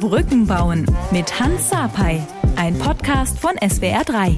[0.00, 2.26] Brücken bauen mit Hans Sapai,
[2.56, 4.34] ein Podcast von SWR3.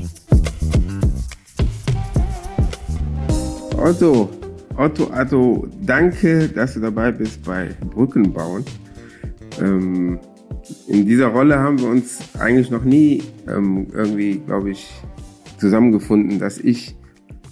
[3.77, 4.29] Otto,
[4.77, 8.64] Otto, Otto, danke, dass du dabei bist bei Brücken bauen.
[9.61, 10.19] Ähm,
[10.88, 14.90] in dieser Rolle haben wir uns eigentlich noch nie ähm, irgendwie, glaube ich,
[15.58, 16.97] zusammengefunden, dass ich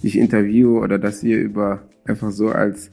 [0.03, 2.91] dich interviewe oder dass wir über einfach so als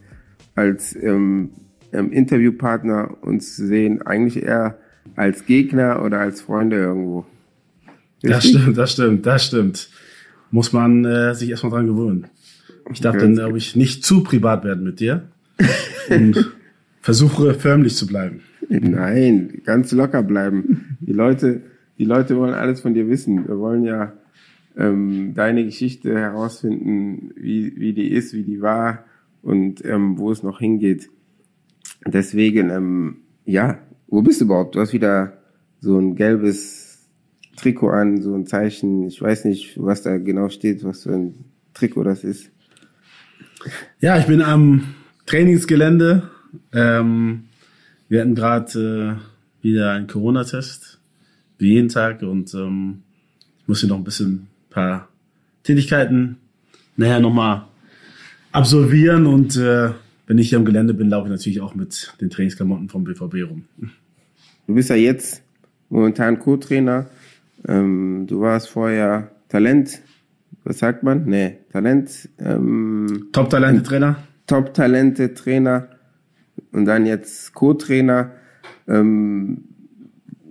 [0.55, 1.51] als ähm,
[1.93, 4.79] ähm, Interviewpartner uns sehen, eigentlich eher
[5.17, 7.27] als Gegner oder als Freunde irgendwo.
[8.23, 8.31] Richtig?
[8.31, 9.89] Das stimmt, das stimmt, das stimmt.
[10.51, 12.27] Muss man äh, sich erstmal dran gewöhnen.
[12.91, 15.29] Ich darf dann, glaube ich, nicht zu privat werden mit dir
[16.11, 16.53] und
[17.01, 18.41] versuche förmlich zu bleiben.
[18.69, 20.99] Nein, ganz locker bleiben.
[21.01, 21.63] Die Leute,
[21.99, 23.47] die Leute wollen alles von dir wissen.
[23.47, 24.15] Wir wollen ja
[24.77, 29.05] ähm, deine Geschichte herausfinden, wie, wie die ist, wie die war
[29.43, 31.11] und ähm, wo es noch hingeht.
[32.07, 34.75] Deswegen, ähm, ja, wo bist du überhaupt?
[34.75, 35.39] Du hast wieder
[35.81, 37.07] so ein gelbes
[37.57, 39.07] Trikot an, so ein Zeichen.
[39.07, 42.51] Ich weiß nicht, was da genau steht, was für ein Trikot das ist.
[44.01, 44.95] Ja, ich bin am
[45.27, 46.31] Trainingsgelände.
[46.73, 47.45] Ähm,
[48.09, 51.01] wir hatten gerade äh, wieder einen Corona-Test,
[51.59, 53.03] wie jeden Tag, und ähm,
[53.61, 55.09] ich muss hier noch ein bisschen paar
[55.63, 56.39] Tätigkeiten
[56.97, 57.67] nachher nochmal
[58.53, 59.91] absolvieren und äh,
[60.29, 63.49] wenn ich hier am Gelände bin, laufe ich natürlich auch mit den Trainingsklamotten vom BVB
[63.49, 63.65] rum.
[64.67, 65.43] Du bist ja jetzt
[65.89, 67.07] momentan Co-Trainer.
[67.67, 70.03] Ähm, du warst vorher Talent,
[70.65, 71.25] was sagt man?
[71.25, 72.29] Nee, Talent.
[72.39, 74.17] Ähm, Top-Talente-Trainer.
[74.47, 75.89] Top-Talente-Trainer
[76.73, 78.33] und dann jetzt Co-Trainer.
[78.87, 79.65] Ähm,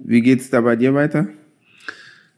[0.04, 1.28] wie geht's da bei dir weiter?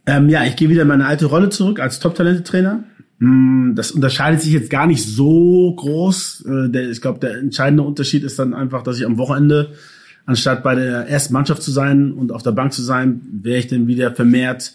[0.06, 2.84] Ähm, ja, ich gehe wieder in meine alte Rolle zurück als Top-Talente-Trainer.
[3.20, 6.46] Hm, das unterscheidet sich jetzt gar nicht so groß.
[6.48, 9.74] Äh, ich glaube, der entscheidende Unterschied ist dann einfach, dass ich am Wochenende,
[10.26, 13.68] anstatt bei der ersten Mannschaft zu sein und auf der Bank zu sein, wäre ich
[13.68, 14.74] dann wieder vermehrt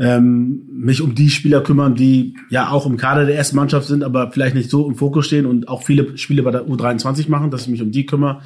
[0.00, 4.02] ähm, mich um die Spieler kümmern, die ja auch im Kader der ersten Mannschaft sind,
[4.02, 7.50] aber vielleicht nicht so im Fokus stehen und auch viele Spiele bei der U23 machen,
[7.50, 8.40] dass ich mich um die kümmere,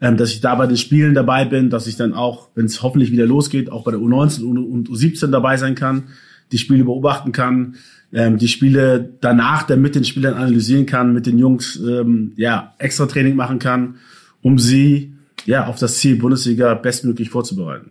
[0.00, 2.84] ähm, dass ich da bei den Spielen dabei bin, dass ich dann auch, wenn es
[2.84, 6.04] hoffentlich wieder losgeht, auch bei der U19 und U17 dabei sein kann,
[6.52, 7.74] die Spiele beobachten kann,
[8.12, 12.74] ähm, die Spiele danach dann mit den Spielern analysieren kann, mit den Jungs ähm, ja
[12.78, 13.96] extra Training machen kann,
[14.42, 15.14] um sie
[15.46, 17.90] ja auf das Ziel Bundesliga bestmöglich vorzubereiten.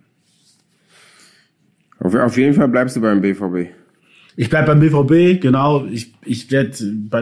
[2.00, 3.72] Auf, auf jeden Fall bleibst du beim BVB.
[4.36, 5.86] Ich bleib beim BVB, genau.
[5.86, 6.74] Ich, ich werde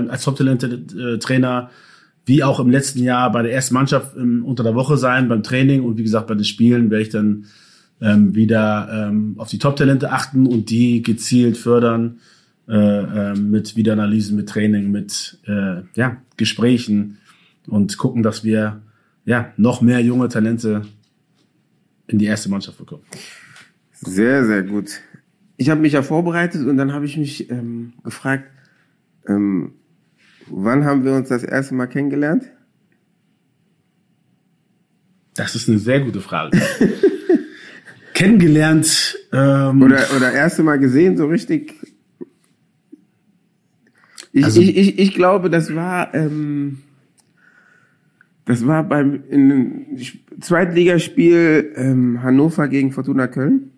[0.09, 1.69] als Top-Talente-Trainer
[2.25, 5.41] wie auch im letzten Jahr bei der ersten Mannschaft ähm, unter der Woche sein, beim
[5.41, 7.45] Training und wie gesagt bei den Spielen werde ich dann
[8.01, 12.19] ähm, wieder ähm, auf die Top-Talente achten und die gezielt fördern
[12.69, 17.17] äh, äh, mit Videoanalysen, mit Training, mit äh, ja, Gesprächen
[17.65, 18.83] und gucken, dass wir
[19.25, 20.83] ja noch mehr junge Talente
[22.05, 23.01] in die erste Mannschaft bekommen.
[23.91, 25.01] Sehr, sehr gut.
[25.57, 28.45] Ich habe mich ja vorbereitet und dann habe ich mich ähm, gefragt,
[29.27, 29.73] ähm,
[30.47, 32.43] wann haben wir uns das erste Mal kennengelernt?
[35.33, 36.55] Das ist eine sehr gute Frage.
[38.13, 39.17] kennengelernt.
[39.31, 41.73] Ähm, oder, oder erste Mal gesehen, so richtig
[44.31, 46.79] ich, also, ich, ich, ich glaube, das war, ähm,
[48.45, 49.97] das war beim in,
[50.39, 53.71] Zweitligaspiel ähm, Hannover gegen Fortuna Köln.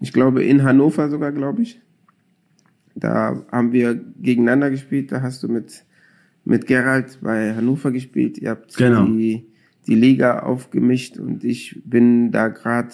[0.00, 1.80] Ich glaube in Hannover sogar, glaube ich.
[2.94, 5.12] Da haben wir gegeneinander gespielt.
[5.12, 5.84] Da hast du mit
[6.44, 8.38] mit Gerald bei Hannover gespielt.
[8.38, 9.06] Ihr habt genau.
[9.06, 9.46] die
[9.86, 12.90] die Liga aufgemischt und ich bin da gerade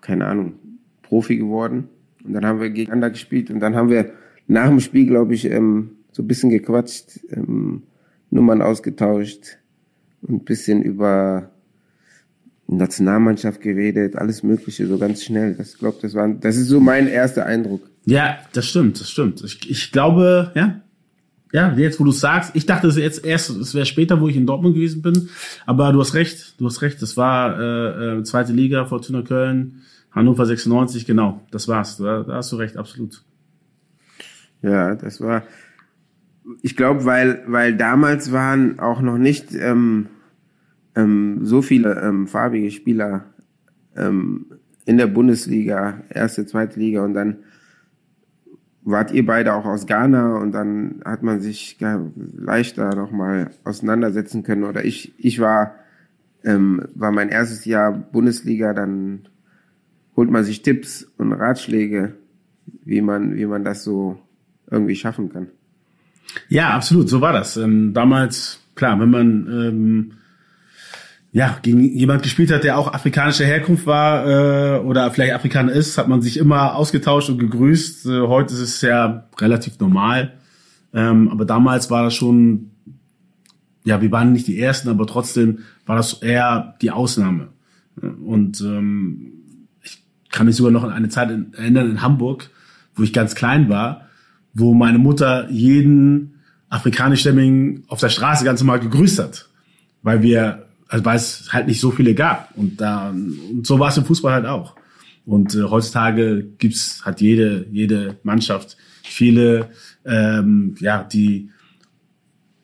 [0.00, 0.54] keine Ahnung
[1.02, 1.88] Profi geworden.
[2.24, 4.12] Und dann haben wir gegeneinander gespielt und dann haben wir
[4.46, 7.82] nach dem Spiel, glaube ich, ähm, so ein bisschen gequatscht, ähm,
[8.30, 9.58] Nummern ausgetauscht
[10.22, 11.50] und ein bisschen über
[12.68, 15.54] Nationalmannschaft geredet, alles Mögliche, so ganz schnell.
[15.54, 17.82] Das glaube, das war, das ist so mein erster Eindruck.
[18.06, 19.44] Ja, das stimmt, das stimmt.
[19.44, 20.80] Ich, ich glaube, ja,
[21.52, 24.36] ja, jetzt wo du sagst, ich dachte es jetzt erst, es wäre später, wo ich
[24.36, 25.28] in Dortmund gewesen bin,
[25.66, 29.82] aber du hast recht, du hast recht, das war äh, äh, zweite Liga, Fortuna Köln,
[30.12, 31.98] Hannover 96, genau, das war's.
[31.98, 33.22] Da, da hast du recht, absolut.
[34.62, 35.42] Ja, das war,
[36.62, 40.06] ich glaube, weil, weil damals waren auch noch nicht ähm,
[40.94, 43.24] ähm, so viele ähm, farbige Spieler
[43.96, 44.46] ähm,
[44.84, 47.38] in der Bundesliga, erste, zweite Liga und dann
[48.82, 51.76] wart ihr beide auch aus Ghana und dann hat man sich
[52.36, 54.62] leichter nochmal auseinandersetzen können.
[54.62, 55.74] Oder ich, ich war,
[56.44, 59.28] ähm, war mein erstes Jahr Bundesliga, dann
[60.16, 62.14] holt man sich Tipps und Ratschläge,
[62.84, 64.20] wie man, wie man das so
[64.70, 65.48] irgendwie schaffen kann.
[66.48, 67.56] Ja, absolut, so war das.
[67.56, 70.12] Ähm, damals, klar, wenn man ähm,
[71.36, 75.98] ja, gegen jemand gespielt hat, der auch afrikanischer Herkunft war äh, oder vielleicht Afrikaner ist,
[75.98, 78.06] hat man sich immer ausgetauscht und gegrüßt.
[78.06, 80.32] Äh, heute ist es ja relativ normal.
[80.94, 82.70] Ähm, aber damals war das schon,
[83.84, 87.48] ja, wir waren nicht die Ersten, aber trotzdem war das eher die Ausnahme.
[88.00, 89.32] Und ähm,
[89.82, 92.48] ich kann mich sogar noch an eine Zeit erinnern in Hamburg,
[92.94, 94.05] wo ich ganz klein war,
[94.56, 99.48] wo meine Mutter jeden afrikanischstämmigen auf der Straße ganz normal gegrüßt hat,
[100.02, 102.56] weil wir also weil es halt nicht so viele gab.
[102.56, 104.76] Und da und so war es im Fußball halt auch.
[105.24, 109.70] Und äh, heutzutage gibt's hat jede jede Mannschaft viele
[110.04, 111.50] ähm, ja die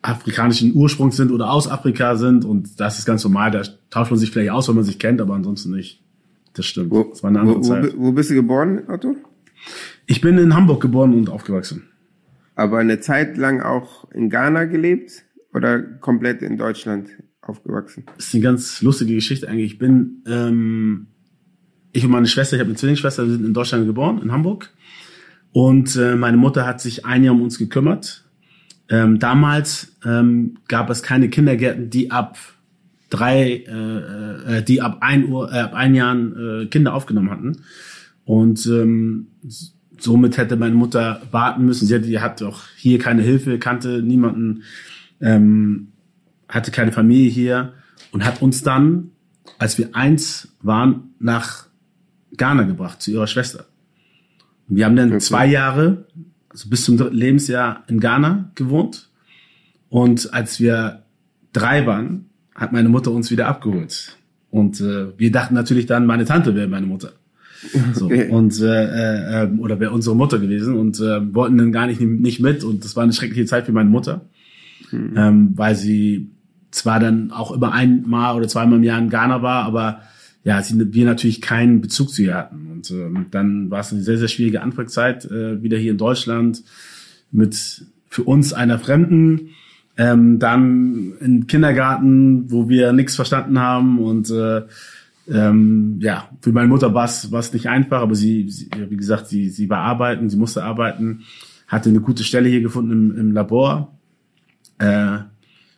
[0.01, 3.51] afrikanischen Ursprungs sind oder aus Afrika sind und das ist ganz normal.
[3.51, 6.01] Da tauscht man sich vielleicht aus, wenn man sich kennt, aber ansonsten nicht.
[6.53, 6.91] Das stimmt.
[6.91, 7.93] Wo, das war eine andere wo, Zeit.
[7.95, 9.15] Wo, wo bist du geboren, Otto?
[10.05, 11.83] Ich bin in Hamburg geboren und aufgewachsen.
[12.55, 15.23] Aber eine Zeit lang auch in Ghana gelebt
[15.53, 17.09] oder komplett in Deutschland
[17.41, 18.05] aufgewachsen?
[18.15, 19.73] Das ist eine ganz lustige Geschichte eigentlich.
[19.73, 21.07] Ich bin, ähm,
[21.91, 24.71] ich und meine Schwester, ich habe eine Zwillingsschwester, wir sind in Deutschland geboren, in Hamburg.
[25.51, 28.25] Und äh, meine Mutter hat sich ein Jahr um uns gekümmert.
[28.89, 32.37] Ähm, damals ähm, gab es keine Kindergärten, die ab
[33.09, 37.61] drei, äh, äh, die ab ein Uhr, äh, ab ein Jahren äh, Kinder aufgenommen hatten.
[38.25, 39.27] Und ähm,
[39.97, 41.87] somit hätte meine Mutter warten müssen.
[41.87, 44.63] Sie hatte, die hat auch hier keine Hilfe, kannte niemanden.
[45.21, 45.93] Ähm,
[46.53, 47.73] hatte keine Familie hier
[48.11, 49.11] und hat uns dann,
[49.57, 51.67] als wir eins waren, nach
[52.37, 53.65] Ghana gebracht, zu ihrer Schwester.
[54.69, 55.19] Und wir haben dann okay.
[55.19, 56.05] zwei Jahre,
[56.49, 59.09] also bis zum dritten Lebensjahr in Ghana gewohnt.
[59.89, 61.03] Und als wir
[61.53, 64.17] drei waren, hat meine Mutter uns wieder abgeholt.
[64.51, 67.13] Und äh, wir dachten natürlich dann, meine Tante wäre meine Mutter.
[67.93, 72.01] So, und äh, äh, oder wäre unsere Mutter gewesen und äh, wollten dann gar nicht
[72.01, 74.25] nicht mit und das war eine schreckliche Zeit für meine Mutter,
[74.91, 75.13] mhm.
[75.15, 76.29] ähm, weil sie
[76.71, 80.01] zwar dann auch immer einmal oder zweimal im Jahr in Ghana war, aber
[80.43, 82.67] ja, wir natürlich keinen Bezug zu ihr hatten.
[82.71, 86.63] Und ähm, dann war es eine sehr, sehr schwierige Anfangszeit, äh, wieder hier in Deutschland
[87.31, 89.51] mit für uns einer Fremden,
[89.97, 94.63] ähm, dann im Kindergarten, wo wir nichts verstanden haben und äh,
[95.31, 99.49] ähm, ja, für meine Mutter war es nicht einfach, aber sie, sie, wie gesagt, sie,
[99.49, 101.21] sie war arbeiten, sie musste arbeiten,
[101.67, 103.97] hatte eine gute Stelle hier gefunden im, im Labor.
[104.79, 105.19] Äh,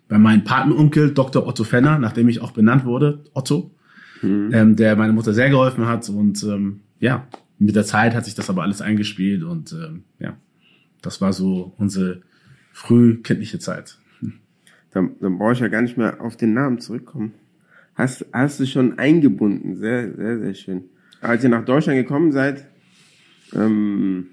[0.08, 1.48] bei meinem Patenonkel Dr.
[1.48, 3.72] Otto Fenner, nachdem ich auch benannt wurde, Otto,
[4.22, 4.50] mhm.
[4.54, 7.28] ähm, der meine Mutter sehr geholfen hat und ähm, ja,
[7.58, 10.38] mit der Zeit hat sich das aber alles eingespielt und ähm, ja,
[11.02, 12.22] das war so unsere
[12.72, 14.00] frühkindliche Zeit.
[14.92, 17.34] Dann, dann brauche ich ja gar nicht mehr auf den Namen zurückkommen.
[17.96, 20.84] Hast, hast du schon eingebunden, sehr, sehr, sehr schön.
[21.22, 22.68] Als ihr nach Deutschland gekommen seid,
[23.54, 24.28] ähm,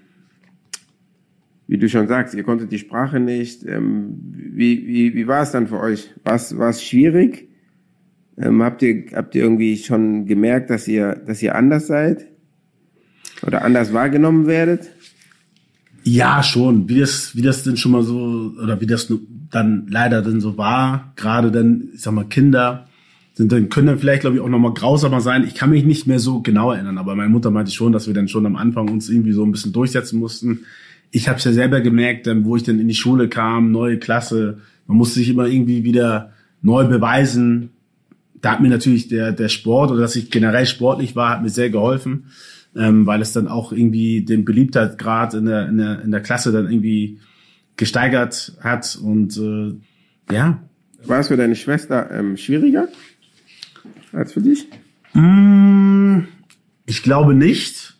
[1.69, 3.65] wie du schon sagst, ihr konntet die Sprache nicht.
[3.65, 6.11] Ähm, wie, wie, wie war es dann für euch?
[6.25, 7.49] War es, schwierig?
[8.37, 12.27] Ähm, habt ihr, habt ihr irgendwie schon gemerkt, dass ihr, dass ihr anders seid?
[13.47, 14.91] Oder anders wahrgenommen werdet?
[16.03, 16.89] Ja, schon.
[16.89, 19.13] Wie das, wie das denn schon mal so, oder wie das
[19.51, 22.89] dann leider dann so war, gerade dann, ich sag mal, Kinder
[23.43, 25.45] sind dann, können dann vielleicht, glaube ich, auch nochmal grausamer sein.
[25.45, 28.15] Ich kann mich nicht mehr so genau erinnern, aber meine Mutter meinte schon, dass wir
[28.15, 30.61] dann schon am Anfang uns irgendwie so ein bisschen durchsetzen mussten
[31.13, 33.99] ich habe es ja selber gemerkt, dann, wo ich dann in die Schule kam, neue
[33.99, 37.71] Klasse, man musste sich immer irgendwie wieder neu beweisen.
[38.41, 41.51] Da hat mir natürlich der, der Sport oder dass ich generell sportlich war, hat mir
[41.51, 42.31] sehr geholfen,
[42.75, 46.51] ähm, weil es dann auch irgendwie den Beliebtheitsgrad in der, in der, in der Klasse
[46.51, 47.21] dann irgendwie
[47.77, 49.75] gesteigert hat und äh,
[50.35, 50.63] ja.
[51.05, 52.89] War es für deine Schwester ähm, schwieriger
[54.13, 54.69] als für dich?
[55.15, 56.21] Mm,
[56.87, 57.93] ich glaube nicht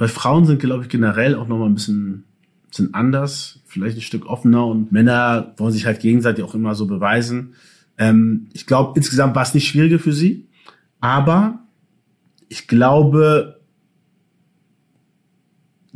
[0.00, 2.24] weil Frauen sind, glaube ich, generell auch nochmal ein bisschen,
[2.70, 6.86] bisschen anders, vielleicht ein Stück offener und Männer wollen sich halt gegenseitig auch immer so
[6.86, 7.52] beweisen.
[7.98, 10.48] Ähm, ich glaube, insgesamt war es nicht schwieriger für sie,
[11.00, 11.66] aber
[12.48, 13.60] ich glaube,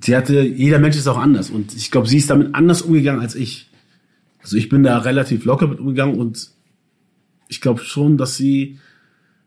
[0.03, 3.23] sie hatte, jeder Mensch ist auch anders und ich glaube, sie ist damit anders umgegangen
[3.23, 3.71] als ich.
[4.43, 6.51] Also ich bin da relativ locker mit umgegangen und
[7.49, 8.79] ich glaube schon, dass sie,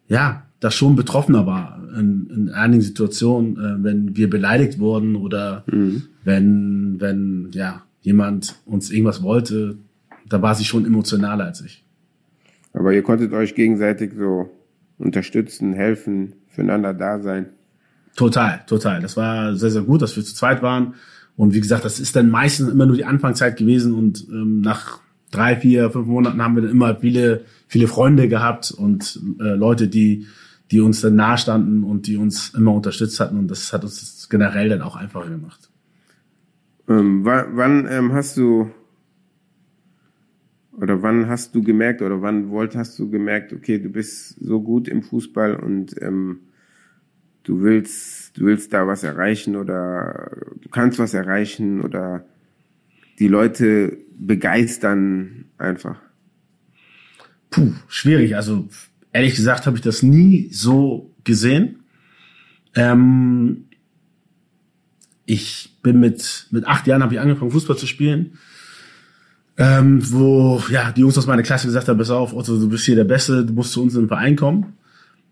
[0.07, 5.63] ja, da schon betroffener war in, in einigen Situationen, äh, wenn wir beleidigt wurden oder
[5.67, 6.03] mhm.
[6.23, 9.77] wenn, wenn ja, jemand uns irgendwas wollte,
[10.27, 11.83] da war sie schon emotionaler als ich.
[12.73, 14.49] Aber ihr konntet euch gegenseitig so
[14.97, 17.47] unterstützen, helfen, füreinander da sein.
[18.15, 19.01] Total, total.
[19.01, 20.95] Das war sehr, sehr gut, dass wir zu zweit waren.
[21.35, 24.99] Und wie gesagt, das ist dann meistens immer nur die Anfangszeit gewesen und ähm, nach
[25.31, 29.87] drei, vier, fünf Monaten haben wir dann immer viele, viele Freunde gehabt und äh, Leute,
[29.87, 30.27] die
[30.71, 34.69] die uns dann nahestanden und die uns immer unterstützt hatten und das hat uns generell
[34.69, 35.69] dann auch einfacher gemacht.
[36.89, 38.71] Ähm, wann, wann ähm, hast du
[40.73, 44.61] oder wann hast du gemerkt oder wann wollt hast du gemerkt, okay, du bist so
[44.61, 46.41] gut im Fußball und ähm,
[47.43, 50.31] du willst, du willst da was erreichen oder
[50.61, 52.25] du kannst was erreichen oder
[53.19, 55.99] die Leute begeistern einfach?
[57.57, 58.35] Puh, schwierig.
[58.35, 58.67] Also
[59.11, 61.79] ehrlich gesagt habe ich das nie so gesehen.
[62.75, 63.65] Ähm,
[65.25, 68.37] ich bin mit mit acht Jahren habe ich angefangen Fußball zu spielen,
[69.57, 72.85] ähm, wo ja die Jungs aus meiner Klasse gesagt haben: Pass auf, Otto, du bist
[72.85, 74.73] hier der Beste, du musst zu uns in den Verein kommen.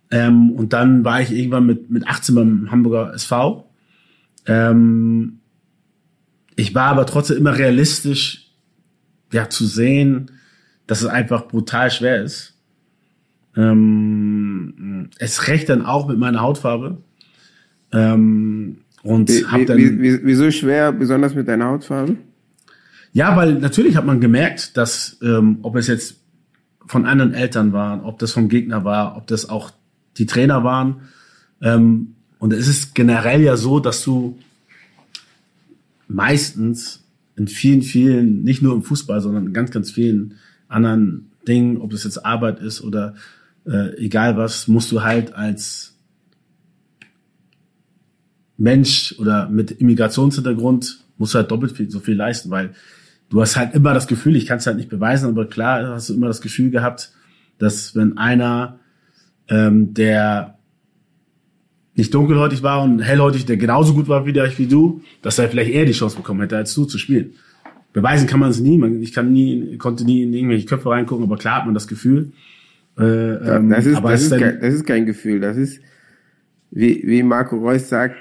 [0.10, 3.70] Ähm, und dann war ich irgendwann mit mit 18 beim Hamburger SV.
[4.48, 5.41] Ähm,
[6.55, 8.50] ich war aber trotzdem immer realistisch,
[9.32, 10.32] ja zu sehen,
[10.88, 12.54] dass es einfach brutal schwer ist.
[13.56, 16.98] Ähm, es recht dann auch mit meiner Hautfarbe.
[17.92, 22.18] Ähm, und Wie, hab dann, wie, wie- wieso schwer, besonders mit deiner Hautfarbe?
[23.13, 26.18] ja, weil natürlich hat man gemerkt, dass ähm, ob es jetzt
[26.86, 29.72] von anderen Eltern waren, ob das vom Gegner war, ob das auch
[30.18, 31.01] die Trainer waren.
[31.62, 34.38] Ähm, und es ist generell ja so, dass du
[36.08, 37.04] meistens
[37.38, 40.36] in vielen, vielen, nicht nur im Fußball, sondern in ganz, ganz vielen
[40.68, 43.16] anderen Dingen, ob das jetzt Arbeit ist oder
[43.66, 45.98] äh, egal was, musst du halt als
[48.58, 52.74] Mensch oder mit Immigrationshintergrund musst du halt doppelt viel, so viel leisten, weil
[53.30, 56.10] du hast halt immer das Gefühl, ich kann es halt nicht beweisen, aber klar hast
[56.10, 57.12] du immer das Gefühl gehabt,
[57.58, 58.80] dass wenn einer,
[59.50, 60.58] ähm, der
[61.96, 65.50] nicht dunkelhäutig war und hellhäutig, der genauso gut war wie, der, wie du, dass er
[65.50, 67.36] vielleicht eher die Chance bekommen hätte, als du zu spielen.
[67.96, 71.24] Beweisen kann man es nie, man, ich kann nie, konnte nie in irgendwelche Köpfe reingucken,
[71.24, 72.34] aber klar hat man das Gefühl.
[73.00, 75.40] Äh, ähm, das, ist, das, ist kein, das ist kein Gefühl.
[75.40, 75.80] Das ist,
[76.72, 78.18] wie, wie Marco Reus sagt,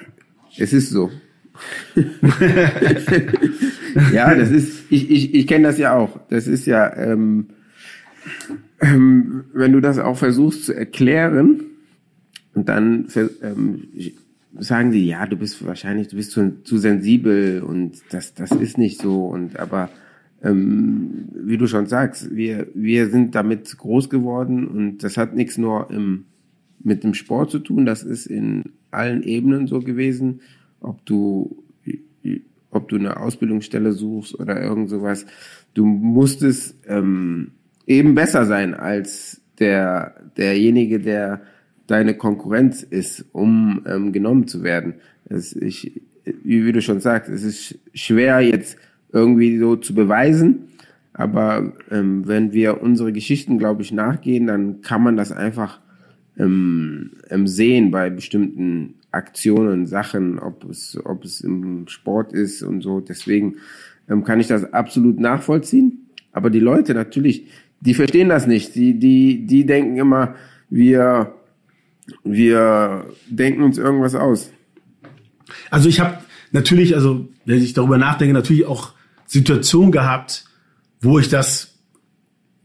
[0.57, 1.11] es ist so.
[4.13, 6.21] ja, das ist, ich, ich, ich kenne das ja auch.
[6.31, 7.49] Das ist ja, ähm,
[8.79, 11.63] ähm, wenn du das auch versuchst zu erklären,
[12.55, 13.09] und dann
[13.43, 13.89] ähm,
[14.59, 18.79] sagen die, ja, du bist wahrscheinlich, du bist zu, zu sensibel und das, das ist
[18.79, 19.27] nicht so.
[19.27, 19.91] Und aber
[20.43, 25.59] ähm, wie du schon sagst, wir, wir sind damit groß geworden und das hat nichts
[25.59, 26.27] nur im,
[26.81, 30.41] mit dem Sport zu tun, das ist in allen Ebenen so gewesen,
[30.81, 31.65] ob du,
[32.71, 35.27] ob du eine Ausbildungsstelle suchst oder irgend sowas.
[35.73, 37.53] Du musstest ähm,
[37.87, 41.43] eben besser sein als der, derjenige, der
[41.87, 44.95] deine Konkurrenz ist, um ähm, genommen zu werden.
[45.29, 48.77] Es, ich, wie, du schon sagst, es ist schwer jetzt
[49.13, 50.69] irgendwie so zu beweisen,
[51.13, 55.81] aber ähm, wenn wir unsere Geschichten, glaube ich, nachgehen, dann kann man das einfach
[56.39, 62.81] ähm, ähm, sehen bei bestimmten Aktionen, Sachen, ob es, ob es im Sport ist und
[62.81, 63.01] so.
[63.01, 63.57] Deswegen
[64.09, 66.09] ähm, kann ich das absolut nachvollziehen.
[66.33, 67.47] Aber die Leute natürlich,
[67.81, 68.75] die verstehen das nicht.
[68.75, 70.35] Die, die, die denken immer,
[70.69, 71.35] wir,
[72.23, 74.51] wir denken uns irgendwas aus.
[75.71, 76.19] Also ich habe
[76.53, 78.93] natürlich, also wenn ich darüber nachdenke, natürlich auch
[79.27, 80.45] Situationen gehabt,
[81.01, 81.79] wo ich das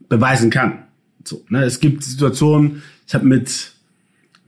[0.08, 0.88] beweisen kann.
[1.24, 1.64] So, ne?
[1.64, 3.74] Es gibt Situationen, ich habe mit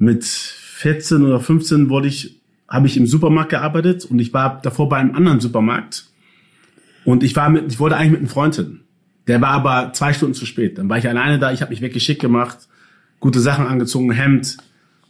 [0.02, 4.90] mit 14 oder 15 wurde ich, habe ich im Supermarkt gearbeitet und ich war davor
[4.90, 6.06] bei einem anderen Supermarkt
[7.06, 8.80] und ich war mit, ich wollte eigentlich mit einem Freund hin.
[9.28, 10.80] Der war aber zwei Stunden zu spät.
[10.80, 12.68] Dann war ich alleine da, ich habe mich weggeschickt gemacht,
[13.20, 14.58] gute Sachen angezogen, Hemd,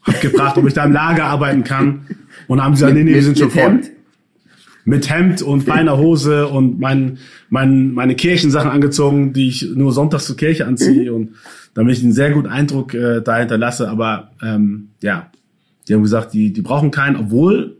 [0.03, 2.07] hab gefragt, ob ich da im Lager arbeiten kann
[2.47, 3.91] und haben sie gesagt, nee, nee, wir sind schon voll Hemd?
[4.83, 10.25] mit Hemd und feiner Hose und mein, mein, meine Kirchensachen angezogen, die ich nur sonntags
[10.25, 11.35] zur Kirche anziehe und
[11.73, 13.89] damit ich einen sehr guten Eindruck äh, da hinterlasse.
[13.89, 15.31] Aber ähm, ja,
[15.87, 17.77] die haben gesagt, die, die brauchen keinen, obwohl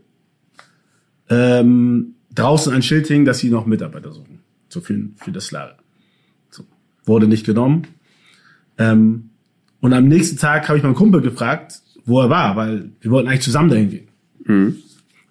[1.28, 4.40] ähm, draußen ein Schild hing, dass sie noch Mitarbeiter suchen.
[4.68, 5.76] So für, für das Lager.
[6.50, 6.64] So.
[7.04, 7.82] Wurde nicht genommen.
[8.78, 9.30] Ähm,
[9.80, 13.28] und am nächsten Tag habe ich meinen Kumpel gefragt, wo er war, weil wir wollten
[13.28, 14.08] eigentlich zusammen dahin gehen.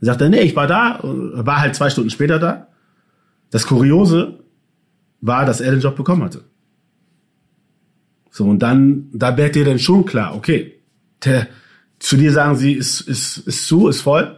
[0.02, 2.68] Sagt er, nee, ich war da, war halt zwei Stunden später da.
[3.52, 4.40] Das Kuriose
[5.22, 6.44] war, dass er den Job bekommen hatte.
[8.32, 10.80] So, und dann, da wird dir dann schon klar, okay,
[11.24, 11.48] der,
[12.00, 14.38] zu dir sagen sie, ist, ist, ist zu, ist voll.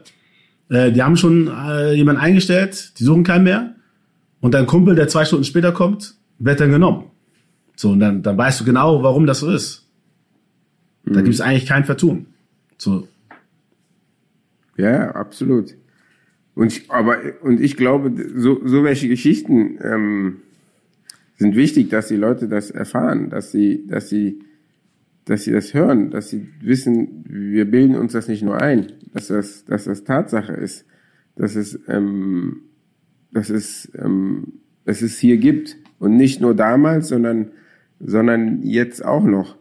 [0.69, 3.75] Äh, die haben schon äh, jemanden eingestellt, die suchen keinen mehr.
[4.41, 7.11] Und dein Kumpel, der zwei Stunden später kommt, wird dann genommen.
[7.77, 9.82] So, und dann, dann weißt du genau, warum das so ist.
[11.05, 12.27] Da gibt es eigentlich kein Vertun.
[12.77, 13.07] So,
[14.77, 15.75] Ja, absolut.
[16.55, 20.37] Und ich, aber und ich glaube, so, so welche Geschichten ähm,
[21.37, 24.39] sind wichtig, dass die Leute das erfahren, dass sie, dass sie,
[25.25, 29.27] dass sie das hören, dass sie wissen, wir bilden uns das nicht nur ein, dass
[29.27, 30.85] das, dass das Tatsache ist,
[31.35, 32.61] dass es, ähm,
[33.31, 37.51] dass es, ähm, dass es hier gibt Und nicht nur damals, sondern,
[37.99, 39.55] sondern jetzt auch noch.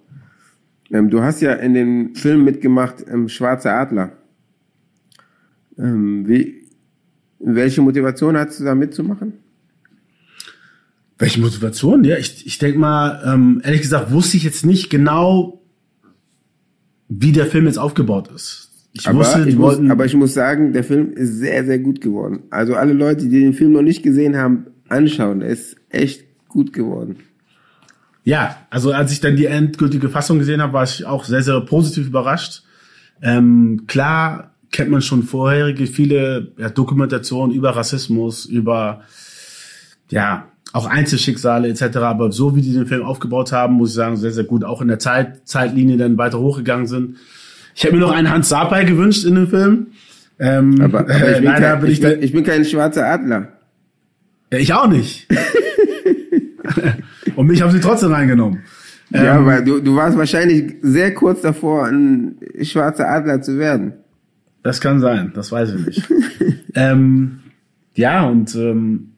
[0.93, 4.13] Ähm, du hast ja in dem Film mitgemacht, ähm, Schwarzer Adler.
[5.79, 6.69] Ähm, wie,
[7.39, 9.33] welche Motivation hattest du da mitzumachen?
[11.19, 12.05] Welche Motivation?
[12.05, 15.63] Ja, ich, ich denke mal, ähm, ehrlich gesagt, wusste ich jetzt nicht genau,
[17.09, 18.71] wie der Film jetzt aufgebaut ist.
[18.93, 22.01] Ich aber, wusste, ich muss, aber ich muss sagen, der Film ist sehr, sehr gut
[22.01, 22.41] geworden.
[22.51, 25.41] Also alle Leute, die den Film noch nicht gesehen haben, anschauen.
[25.41, 27.17] Der ist echt gut geworden.
[28.25, 31.61] Ja, also als ich dann die endgültige Fassung gesehen habe, war ich auch sehr, sehr
[31.61, 32.63] positiv überrascht.
[33.21, 39.03] Ähm, klar kennt man schon vorherige viele ja, Dokumentationen über Rassismus, über
[40.11, 41.99] ja auch Einzelschicksale etc.
[41.99, 44.65] Aber so wie die den Film aufgebaut haben, muss ich sagen, sehr, sehr gut.
[44.65, 47.17] Auch in der Zeit, Zeitlinie dann weiter hochgegangen sind.
[47.75, 49.89] Ich hätte mir noch einen Hans Sapai gewünscht in dem Film.
[50.39, 53.49] Ähm, aber, aber ich, bin kein, bin ich, ich, bin, ich bin kein schwarzer Adler.
[54.51, 55.29] Ja, ich auch nicht.
[57.37, 58.61] Und mich haben sie trotzdem reingenommen.
[59.11, 63.95] Ja, ähm, weil du, du warst wahrscheinlich sehr kurz davor, ein schwarzer Adler zu werden.
[64.63, 66.09] Das kann sein, das weiß ich nicht.
[66.75, 67.41] ähm,
[67.95, 69.13] ja, und ähm,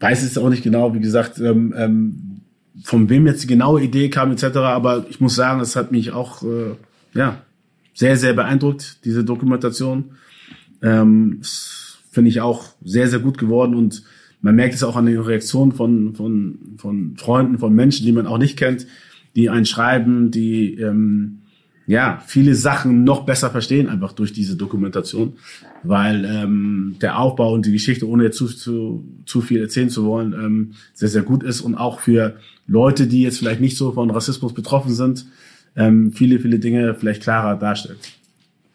[0.00, 2.40] weiß es auch nicht genau, wie gesagt, ähm, ähm,
[2.82, 4.56] von wem jetzt die genaue Idee kam etc.
[4.56, 6.74] Aber ich muss sagen, es hat mich auch äh,
[7.14, 7.42] ja,
[7.94, 10.16] sehr, sehr beeindruckt, diese Dokumentation.
[10.82, 11.40] Ähm,
[12.10, 14.02] Finde ich auch sehr, sehr gut geworden und
[14.42, 18.26] man merkt es auch an den Reaktionen von, von, von Freunden, von Menschen, die man
[18.26, 18.86] auch nicht kennt,
[19.34, 21.38] die einen schreiben, die ähm,
[21.86, 25.34] ja viele Sachen noch besser verstehen, einfach durch diese Dokumentation,
[25.84, 30.04] weil ähm, der Aufbau und die Geschichte, ohne jetzt zu, zu, zu viel erzählen zu
[30.04, 33.92] wollen, ähm, sehr, sehr gut ist und auch für Leute, die jetzt vielleicht nicht so
[33.92, 35.26] von Rassismus betroffen sind,
[35.76, 37.98] ähm, viele, viele Dinge vielleicht klarer darstellt.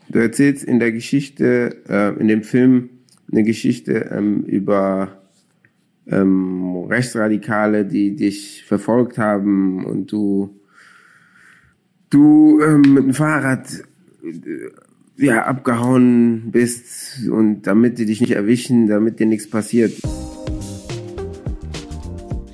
[0.09, 2.89] Du erzählst in der Geschichte, äh, in dem Film
[3.31, 5.17] eine Geschichte ähm, über
[6.09, 10.59] ähm, Rechtsradikale, die dich verfolgt haben und du
[12.09, 13.67] du ähm, mit dem Fahrrad
[14.23, 14.69] äh,
[15.17, 19.93] ja abgehauen bist und damit die dich nicht erwischen, damit dir nichts passiert.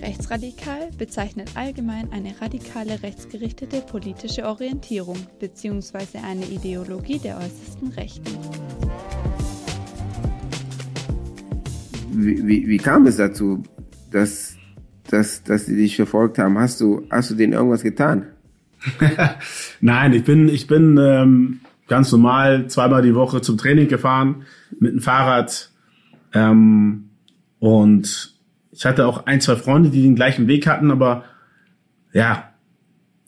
[0.01, 6.19] Rechtsradikal bezeichnet allgemein eine radikale rechtsgerichtete politische Orientierung bzw.
[6.25, 8.31] eine Ideologie der äußersten Rechten.
[12.13, 13.63] Wie, wie, wie kam es dazu,
[14.11, 14.55] dass,
[15.09, 16.57] dass, dass sie dich verfolgt haben?
[16.57, 18.27] Hast du, hast du denen irgendwas getan?
[19.81, 24.43] Nein, ich bin, ich bin ähm, ganz normal zweimal die Woche zum Training gefahren
[24.79, 25.71] mit dem Fahrrad.
[26.33, 27.09] Ähm,
[27.59, 28.33] und
[28.71, 31.23] ich hatte auch ein, zwei Freunde, die den gleichen Weg hatten, aber
[32.11, 32.49] ja,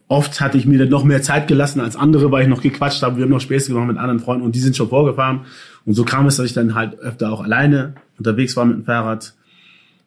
[0.08, 3.02] oft hatte ich mir dann noch mehr Zeit gelassen als andere, weil ich noch gequatscht
[3.02, 3.18] habe.
[3.18, 5.46] Wir haben noch Späße gemacht mit anderen Freunden und die sind schon vorgefahren.
[5.86, 8.84] Und so kam es, dass ich dann halt öfter auch alleine unterwegs war mit dem
[8.86, 9.34] Fahrrad.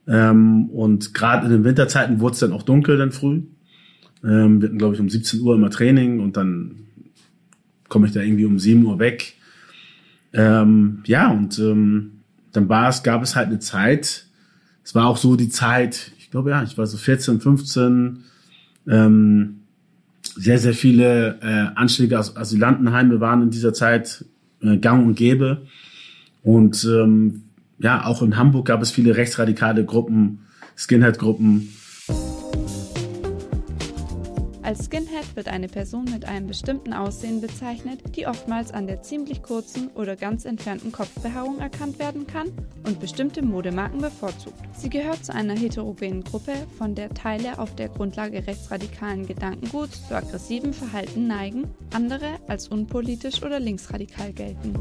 [0.06, 3.42] Ähm, und gerade in den Winterzeiten wurde es dann auch dunkel dann früh.
[4.24, 6.76] Ähm, wir hatten, glaube ich, um 17 Uhr immer Training und dann
[7.88, 9.34] komme ich da irgendwie um 7 Uhr weg.
[10.32, 12.12] Ähm, ja, und ähm,
[12.52, 14.26] dann war es, gab es halt eine Zeit,
[14.84, 18.24] es war auch so die Zeit, ich glaube ja, ich war so 14, 15,
[18.88, 19.60] ähm,
[20.36, 24.24] sehr, sehr viele äh, Anschläge aus Asylantenheime waren in dieser Zeit
[24.62, 25.66] äh, gang und gäbe.
[26.42, 27.42] Und ähm,
[27.78, 31.68] ja, auch in Hamburg gab es viele rechtsradikale Gruppen, Skinhead-Gruppen,
[34.68, 39.42] als Skinhead wird eine Person mit einem bestimmten Aussehen bezeichnet, die oftmals an der ziemlich
[39.42, 42.48] kurzen oder ganz entfernten Kopfbehaarung erkannt werden kann
[42.86, 44.58] und bestimmte Modemarken bevorzugt.
[44.76, 50.14] Sie gehört zu einer heterogenen Gruppe, von der Teile auf der Grundlage rechtsradikalen Gedankenguts zu
[50.14, 51.64] aggressivem Verhalten neigen,
[51.94, 54.74] andere als unpolitisch oder linksradikal gelten.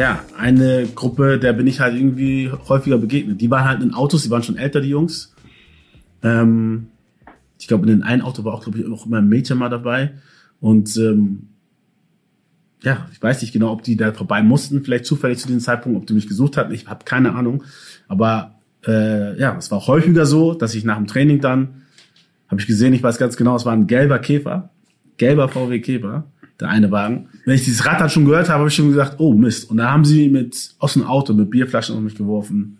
[0.00, 3.38] Ja, eine Gruppe, der bin ich halt irgendwie häufiger begegnet.
[3.38, 5.34] Die waren halt in Autos, die waren schon älter, die Jungs.
[6.22, 6.86] Ähm,
[7.58, 9.68] ich glaube, in den einen Auto war auch, glaube ich, auch immer ein Mädchen mal
[9.68, 10.12] dabei.
[10.58, 11.48] Und ähm,
[12.82, 15.98] ja, ich weiß nicht genau, ob die da vorbei mussten, vielleicht zufällig zu dem Zeitpunkt,
[15.98, 16.72] ob die mich gesucht hatten.
[16.72, 17.64] Ich habe keine Ahnung.
[18.08, 18.54] Aber
[18.86, 21.82] äh, ja, es war häufiger so, dass ich nach dem Training dann,
[22.48, 24.70] habe ich gesehen, ich weiß ganz genau, es war ein gelber Käfer,
[25.18, 26.24] gelber VW Käfer,
[26.58, 27.28] der eine Wagen.
[27.44, 29.70] Wenn ich dieses Rad dann schon gehört habe, habe ich schon gesagt, oh Mist.
[29.70, 32.78] Und da haben sie mit aus dem Auto mit Bierflaschen auf mich geworfen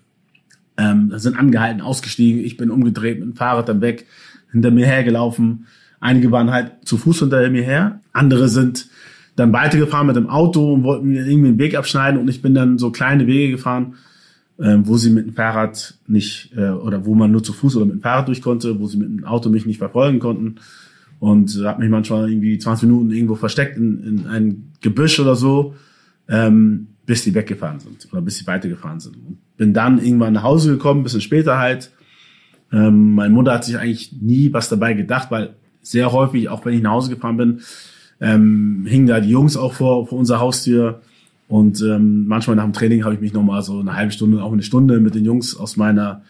[0.80, 2.44] ähm, sind angehalten, ausgestiegen.
[2.44, 4.06] Ich bin umgedreht mit dem Fahrrad dann weg,
[4.50, 5.66] hinter mir hergelaufen.
[6.00, 8.00] Einige waren halt zu Fuß hinter mir her.
[8.12, 8.88] Andere sind
[9.36, 12.54] dann weitergefahren mit dem Auto und wollten mir irgendwie einen Weg abschneiden und ich bin
[12.54, 13.94] dann so kleine Wege gefahren,
[14.58, 17.86] äh, wo sie mit dem Fahrrad nicht äh, oder wo man nur zu Fuß oder
[17.86, 20.56] mit dem Fahrrad durch konnte, wo sie mit dem Auto mich nicht verfolgen konnten
[21.20, 25.36] und äh, habe mich manchmal irgendwie 20 Minuten irgendwo versteckt in, in ein Gebüsch oder
[25.36, 25.74] so,
[26.28, 29.16] ähm, bis die weggefahren sind oder bis sie weitergefahren sind.
[29.16, 31.92] Und bin dann irgendwann nach Hause gekommen, bisschen später halt.
[32.72, 36.74] Ähm, meine Mutter hat sich eigentlich nie was dabei gedacht, weil sehr häufig, auch wenn
[36.74, 37.60] ich nach Hause gefahren bin,
[38.20, 41.02] ähm, hingen da die Jungs auch vor, vor unserer Haustür.
[41.48, 44.52] Und ähm, manchmal nach dem Training habe ich mich nochmal so eine halbe Stunde, auch
[44.52, 46.22] eine Stunde mit den Jungs aus meiner,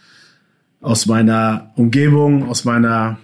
[0.81, 3.19] aus meiner Umgebung, aus meiner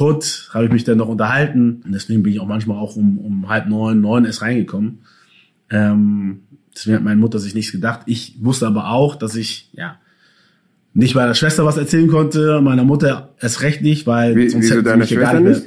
[0.00, 1.82] Hood, habe ich mich dann noch unterhalten.
[1.84, 5.00] Und deswegen bin ich auch manchmal auch um, um halb neun, neun erst reingekommen.
[5.70, 6.40] Ähm,
[6.74, 8.00] deswegen hat meine Mutter sich nichts gedacht.
[8.06, 9.96] Ich wusste aber auch, dass ich, ja,
[10.92, 14.78] nicht meiner Schwester was erzählen konnte, meiner Mutter erst recht nicht, weil Wie, sonst hätten
[14.80, 15.66] sie deine mich gar Schwester nicht mehr- nicht?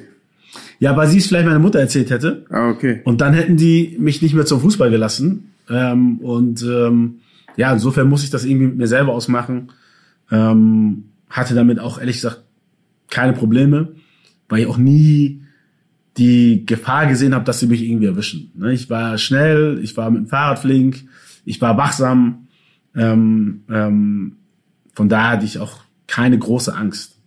[0.80, 2.46] Ja, weil sie es vielleicht meiner Mutter erzählt hätte.
[2.50, 3.02] Ah, okay.
[3.06, 5.54] Und dann hätten die mich nicht mehr zum Fußball gelassen.
[5.70, 7.20] Ähm, und ähm,
[7.56, 9.70] ja, insofern muss ich das irgendwie mit mir selber ausmachen.
[10.30, 12.42] Ähm, hatte damit auch ehrlich gesagt
[13.10, 13.94] keine Probleme,
[14.54, 15.42] weil ich auch nie
[16.18, 18.52] die Gefahr gesehen habe, dass sie mich irgendwie erwischen.
[18.56, 21.06] Ne, Ich war schnell, ich war mit dem Fahrrad flink,
[21.44, 22.48] ich war wachsam.
[22.96, 24.36] Ähm, ähm,
[24.94, 27.20] von daher hatte ich auch keine große Angst.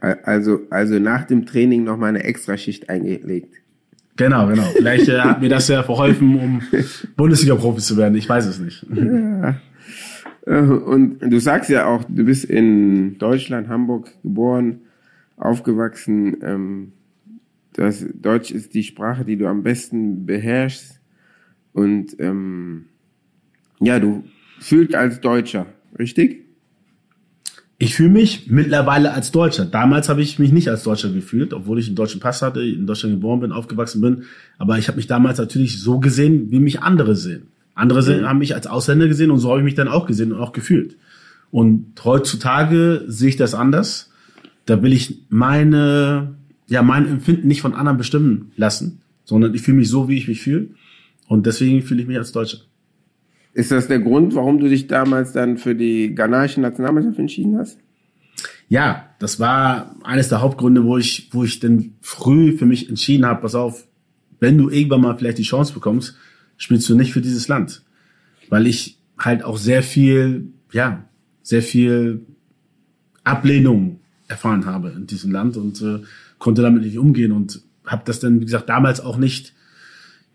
[0.00, 3.54] Also, also nach dem Training noch mal eine Extraschicht eingelegt.
[4.16, 4.64] Genau, genau.
[4.76, 6.62] Vielleicht äh, hat mir das ja verholfen, um
[7.16, 8.16] Bundesliga-Profi zu werden.
[8.16, 8.84] Ich weiß es nicht.
[10.46, 14.80] Äh, Und du sagst ja auch, du bist in Deutschland, Hamburg geboren,
[15.38, 16.36] aufgewachsen.
[16.42, 16.92] Ähm,
[17.72, 21.00] das Deutsch ist die Sprache, die du am besten beherrschst.
[21.72, 22.86] Und ähm,
[23.80, 24.24] ja, du
[24.58, 25.66] fühlst als Deutscher,
[25.98, 26.44] richtig?
[27.80, 29.64] Ich fühle mich mittlerweile als Deutscher.
[29.64, 32.88] Damals habe ich mich nicht als Deutscher gefühlt, obwohl ich einen deutschen Pass hatte, in
[32.88, 34.24] Deutschland geboren bin, aufgewachsen bin.
[34.58, 37.52] Aber ich habe mich damals natürlich so gesehen, wie mich andere sehen.
[37.76, 40.32] Andere sehen, haben mich als Ausländer gesehen und so habe ich mich dann auch gesehen
[40.32, 40.96] und auch gefühlt.
[41.52, 44.10] Und heutzutage sehe ich das anders.
[44.68, 49.78] Da will ich meine, ja, mein Empfinden nicht von anderen bestimmen lassen, sondern ich fühle
[49.78, 50.68] mich so, wie ich mich fühle.
[51.26, 52.58] Und deswegen fühle ich mich als Deutscher.
[53.54, 57.78] Ist das der Grund, warum du dich damals dann für die ghanaische Nationalmannschaft entschieden hast?
[58.68, 63.24] Ja, das war eines der Hauptgründe, wo ich, wo ich dann früh für mich entschieden
[63.24, 63.88] habe, pass auf,
[64.38, 66.14] wenn du irgendwann mal vielleicht die Chance bekommst,
[66.58, 67.86] spielst du nicht für dieses Land.
[68.50, 71.08] Weil ich halt auch sehr viel, ja,
[71.42, 72.26] sehr viel
[73.24, 73.97] Ablehnung
[74.28, 76.00] erfahren habe in diesem Land und äh,
[76.38, 79.54] konnte damit nicht umgehen und habe das dann, wie gesagt, damals auch nicht,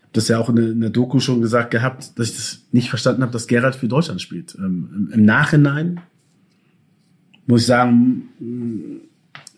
[0.02, 2.62] hab das ja auch in der, in der Doku schon gesagt gehabt, dass ich das
[2.72, 4.56] nicht verstanden habe, dass Gerald für Deutschland spielt.
[4.58, 6.00] Ähm, im, Nachhinein
[7.46, 9.00] muss ich sagen, mh,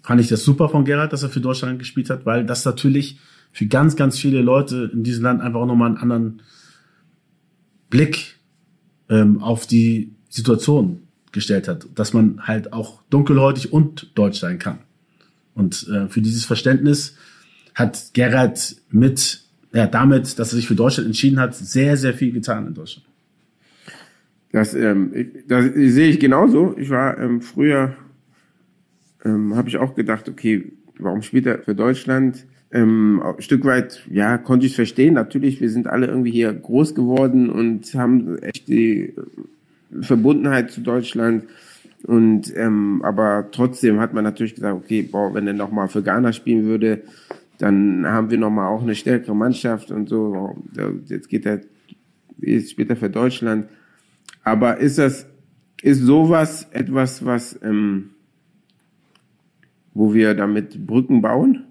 [0.03, 3.18] fand ich das super von Gerhard, dass er für Deutschland gespielt hat, weil das natürlich
[3.53, 6.42] für ganz, ganz viele Leute in diesem Land einfach auch nochmal einen anderen
[7.88, 8.37] Blick
[9.09, 11.06] ähm, auf die Situation
[11.37, 14.79] gestellt hat, dass man halt auch dunkelhäutig und deutsch sein kann.
[15.55, 17.16] Und äh, für dieses Verständnis
[17.75, 22.33] hat Gerhard mit, ja, damit, dass er sich für Deutschland entschieden hat, sehr, sehr viel
[22.33, 23.07] getan in Deutschland.
[24.51, 25.12] Das, ähm,
[25.46, 26.75] das sehe ich genauso.
[26.79, 27.94] Ich war ähm, früher,
[29.25, 32.46] ähm, habe ich auch gedacht, okay, warum spielt er für Deutschland?
[32.72, 35.14] Ähm, ein Stück weit, ja, konnte ich verstehen.
[35.14, 39.14] Natürlich, wir sind alle irgendwie hier groß geworden und haben echt die
[40.01, 41.44] Verbundenheit zu Deutschland.
[42.05, 46.03] Und ähm, aber trotzdem hat man natürlich gesagt, okay, boah, wenn er noch mal für
[46.03, 47.03] Ghana spielen würde,
[47.59, 50.57] dann haben wir noch mal auch eine stärkere Mannschaft und so.
[51.07, 51.61] Jetzt geht er,
[52.38, 53.68] jetzt spielt er für Deutschland.
[54.44, 55.27] Aber ist das,
[55.83, 58.11] ist sowas etwas, was, ähm,
[59.94, 61.64] wo wir damit Brücken bauen?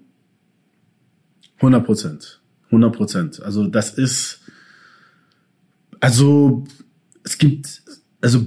[1.56, 2.40] 100 Prozent.
[2.66, 3.42] 100 Prozent.
[3.42, 4.40] Also das ist,
[6.00, 6.64] also
[7.22, 7.82] es gibt,
[8.20, 8.46] also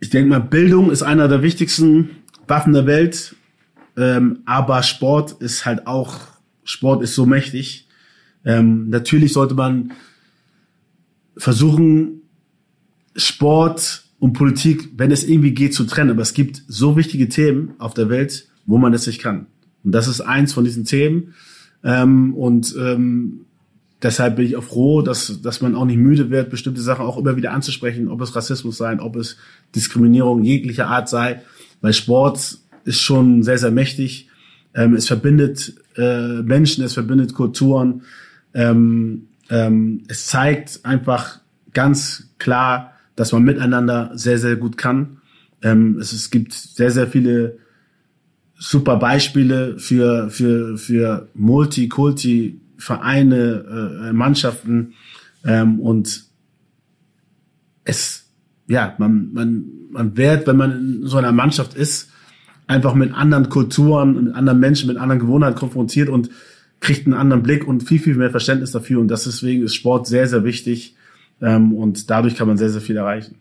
[0.00, 2.10] ich denke mal, Bildung ist einer der wichtigsten
[2.48, 3.36] Waffen der Welt,
[3.96, 6.20] ähm, aber Sport ist halt auch,
[6.64, 7.88] Sport ist so mächtig.
[8.44, 9.92] Ähm, natürlich sollte man
[11.36, 12.22] versuchen,
[13.16, 16.10] Sport und Politik, wenn es irgendwie geht, zu trennen.
[16.10, 19.46] Aber es gibt so wichtige Themen auf der Welt, wo man das nicht kann.
[19.82, 21.34] Und das ist eins von diesen Themen.
[21.82, 23.46] Ähm, und ähm,
[24.02, 27.18] deshalb bin ich auch froh, dass, dass man auch nicht müde wird, bestimmte Sachen auch
[27.18, 29.36] immer wieder anzusprechen, ob es Rassismus sei, ob es
[29.74, 31.42] Diskriminierung jeglicher Art sei.
[31.80, 34.28] Weil Sport ist schon sehr, sehr mächtig.
[34.74, 38.02] Ähm, es verbindet äh, Menschen, es verbindet Kulturen.
[38.54, 41.40] Ähm, ähm, es zeigt einfach
[41.72, 45.18] ganz klar, dass man miteinander sehr, sehr gut kann.
[45.62, 47.58] Ähm, es, es gibt sehr, sehr viele
[48.58, 54.94] super Beispiele für, für, für Multikulti, Vereine, äh, Mannschaften
[55.44, 56.24] ähm, und
[57.84, 58.28] es,
[58.66, 62.10] ja, man, man, man wird, wenn man in so einer Mannschaft ist,
[62.66, 66.30] einfach mit anderen Kulturen, mit anderen Menschen, mit anderen Gewohnheiten konfrontiert und
[66.78, 69.00] kriegt einen anderen Blick und viel, viel mehr Verständnis dafür.
[69.00, 70.96] Und das deswegen ist Sport sehr, sehr wichtig.
[71.40, 73.36] Ähm, und dadurch kann man sehr, sehr viel erreichen.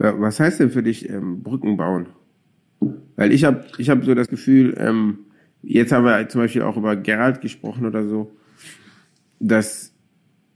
[0.00, 2.06] Ja, was heißt denn für dich ähm, Brücken bauen?
[3.16, 5.18] Weil ich habe ich hab so das Gefühl, ähm,
[5.66, 8.32] jetzt haben wir zum Beispiel auch über Gerald gesprochen oder so,
[9.40, 9.92] dass,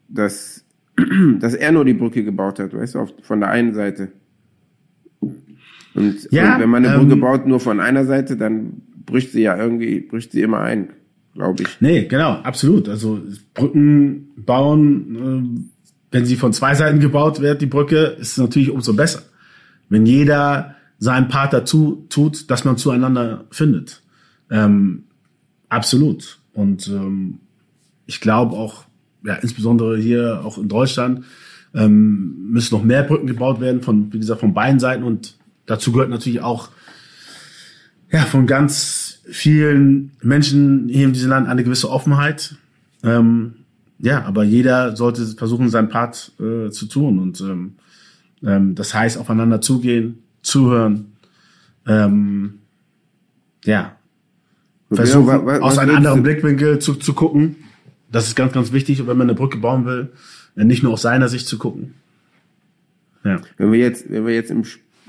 [0.08, 0.64] dass,
[1.38, 4.12] dass er nur die Brücke gebaut hat, weißt du, auf, von der einen Seite.
[5.94, 9.32] Und, Ja, und wenn man eine Brücke ähm, baut nur von einer Seite, dann bricht
[9.32, 10.90] sie ja irgendwie, bricht sie immer ein,
[11.34, 11.80] glaube ich.
[11.80, 12.88] Nee, genau, absolut.
[12.88, 13.20] Also
[13.54, 15.64] Brücken bauen, äh,
[16.12, 19.22] wenn sie von zwei Seiten gebaut wird, die Brücke, ist es natürlich umso besser.
[19.88, 24.02] Wenn jeder seinen Part dazu tut, dass man zueinander findet.
[24.50, 25.04] Ähm,
[25.68, 26.38] absolut.
[26.52, 27.40] Und ähm,
[28.06, 28.84] ich glaube auch,
[29.24, 31.24] ja, insbesondere hier auch in Deutschland,
[31.74, 35.04] ähm, müssen noch mehr Brücken gebaut werden, von, wie gesagt, von beiden Seiten.
[35.04, 36.70] Und dazu gehört natürlich auch
[38.10, 42.56] ja, von ganz vielen Menschen hier in diesem Land eine gewisse Offenheit.
[43.02, 43.54] Ähm,
[43.98, 47.18] ja, aber jeder sollte versuchen, seinen Part äh, zu tun.
[47.18, 47.74] Und ähm,
[48.42, 51.12] ähm, das heißt, aufeinander zugehen, zuhören.
[51.86, 52.60] Ähm,
[53.64, 53.97] ja,
[54.90, 57.56] versuchen, wa- aus einem anderen Blickwinkel zu, zu gucken.
[58.10, 60.08] Das ist ganz, ganz wichtig, wenn man eine Brücke bauen will,
[60.56, 61.94] äh, nicht nur aus seiner Sicht zu gucken.
[63.24, 63.40] Ja.
[63.58, 64.62] Wenn wir jetzt, wenn wir jetzt im,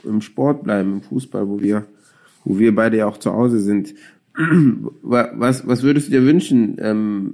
[0.03, 1.85] im Sport bleiben, im Fußball, wo wir,
[2.43, 3.93] wo wir beide ja auch zu Hause sind,
[5.01, 6.75] wa- was, was würdest du dir wünschen?
[6.79, 7.33] Ähm,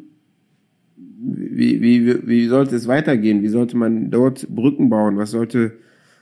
[1.17, 3.41] wie, wie, wie sollte es weitergehen?
[3.41, 5.17] Wie sollte man dort Brücken bauen?
[5.17, 5.73] Was sollte,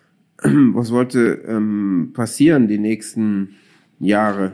[0.38, 3.56] was sollte ähm, passieren die nächsten
[4.00, 4.54] Jahre?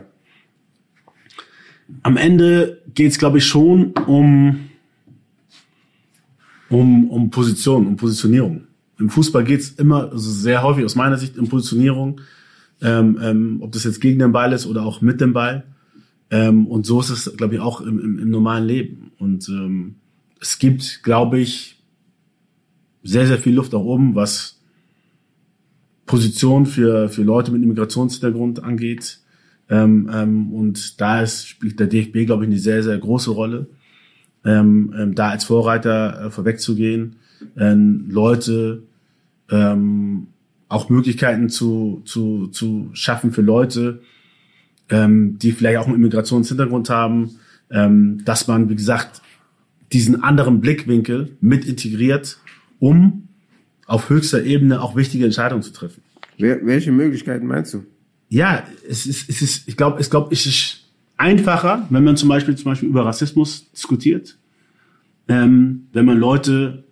[2.02, 4.68] Am Ende geht es, glaube ich, schon um,
[6.68, 8.62] um, um Position, um Positionierung.
[8.98, 12.20] Im Fußball geht es immer, also sehr häufig aus meiner Sicht, um Positionierung,
[12.82, 15.64] ähm, ähm, ob das jetzt gegen den Ball ist oder auch mit dem Ball.
[16.30, 19.12] Ähm, und so ist es, glaube ich, auch im, im, im normalen Leben.
[19.18, 19.96] Und ähm,
[20.40, 21.82] es gibt, glaube ich,
[23.02, 24.60] sehr, sehr viel Luft nach oben, was
[26.06, 29.20] Position für, für Leute mit Immigrationshintergrund angeht.
[29.70, 33.68] Ähm, ähm, und da ist, spielt der DFB, glaube ich, eine sehr, sehr große Rolle,
[34.44, 37.16] ähm, ähm, da als Vorreiter äh, vorwegzugehen,
[37.56, 38.82] ähm, Leute
[39.50, 40.26] ähm,
[40.68, 44.02] auch Möglichkeiten zu, zu, zu schaffen für Leute,
[44.88, 47.36] ähm, die vielleicht auch einen Immigrationshintergrund haben,
[47.72, 49.22] dass man, wie gesagt,
[49.92, 52.38] diesen anderen Blickwinkel mit integriert,
[52.80, 53.28] um
[53.86, 56.02] auf höchster Ebene auch wichtige Entscheidungen zu treffen
[56.40, 57.84] welche Möglichkeiten meinst du?
[58.30, 60.84] Ja, es ist, es ist, ich glaube, ich glaube, es ist
[61.16, 64.38] einfacher, wenn man zum Beispiel, zum Beispiel über Rassismus diskutiert,
[65.28, 66.84] ähm, wenn man Leute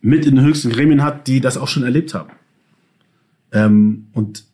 [0.00, 2.30] mit in den höchsten Gremien hat, die das auch schon erlebt haben.
[3.52, 4.44] Ähm, und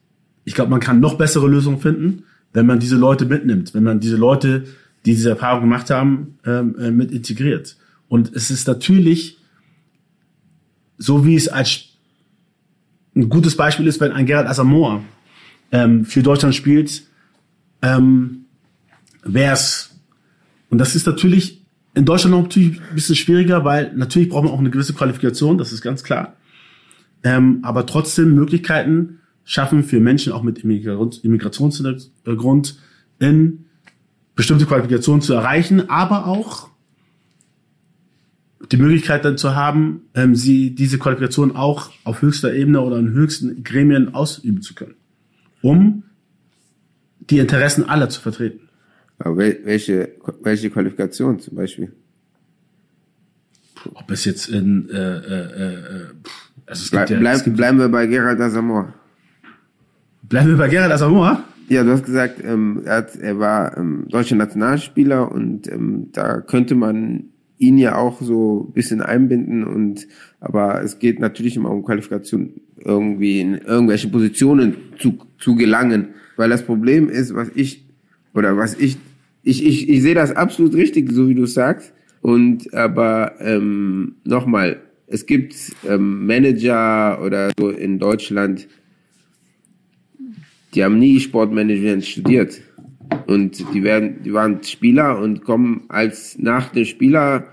[0.44, 4.00] ich glaube, man kann noch bessere Lösungen finden, wenn man diese Leute mitnimmt, wenn man
[4.00, 4.64] diese Leute,
[5.06, 7.76] die diese Erfahrung gemacht haben, ähm, äh, mit integriert.
[8.08, 9.38] Und es ist natürlich
[10.98, 11.84] so, wie es als
[13.14, 15.02] ein gutes Beispiel ist, wenn ein Gerald Asamoah
[15.74, 17.02] ähm, für Deutschland spielt,
[17.82, 18.44] ähm,
[19.24, 19.90] wäre es,
[20.70, 21.62] und das ist natürlich
[21.94, 25.58] in Deutschland noch natürlich ein bisschen schwieriger, weil natürlich braucht man auch eine gewisse Qualifikation,
[25.58, 26.36] das ist ganz klar.
[27.24, 32.78] Ähm, aber trotzdem Möglichkeiten schaffen für Menschen auch mit Immigrations- Immigrationshintergrund
[33.18, 33.64] in
[34.36, 36.68] bestimmte Qualifikationen zu erreichen, aber auch
[38.70, 43.10] die Möglichkeit dann zu haben, ähm, sie diese Qualifikation auch auf höchster Ebene oder in
[43.10, 44.94] höchsten Gremien ausüben zu können,
[45.64, 46.02] um
[47.30, 48.68] die Interessen aller zu vertreten.
[49.18, 50.10] Aber wel, welche,
[50.42, 51.92] welche Qualifikation zum Beispiel?
[53.94, 56.06] Ob es jetzt in äh, äh, äh,
[56.66, 58.92] also es gibt ja, bleib, es bleiben wir bei Gerald Asamoah.
[60.22, 61.42] bleiben wir bei Gerald Asamoah.
[61.68, 66.42] Ja, du hast gesagt, ähm, er, hat, er war ähm, deutscher Nationalspieler und ähm, da
[66.42, 70.06] könnte man ihn ja auch so ein bisschen einbinden und
[70.40, 76.48] aber es geht natürlich immer um Qualifikation irgendwie in irgendwelche Positionen zu, zu gelangen, weil
[76.48, 77.84] das Problem ist, was ich
[78.32, 78.96] oder was ich
[79.42, 84.80] ich ich, ich sehe das absolut richtig, so wie du sagst und aber ähm, nochmal,
[85.06, 85.54] es gibt
[85.86, 88.66] ähm, Manager oder so in Deutschland,
[90.72, 92.62] die haben nie Sportmanagement studiert.
[93.26, 97.46] Und die werden, die waren Spieler und kommen als nach dem Spieler,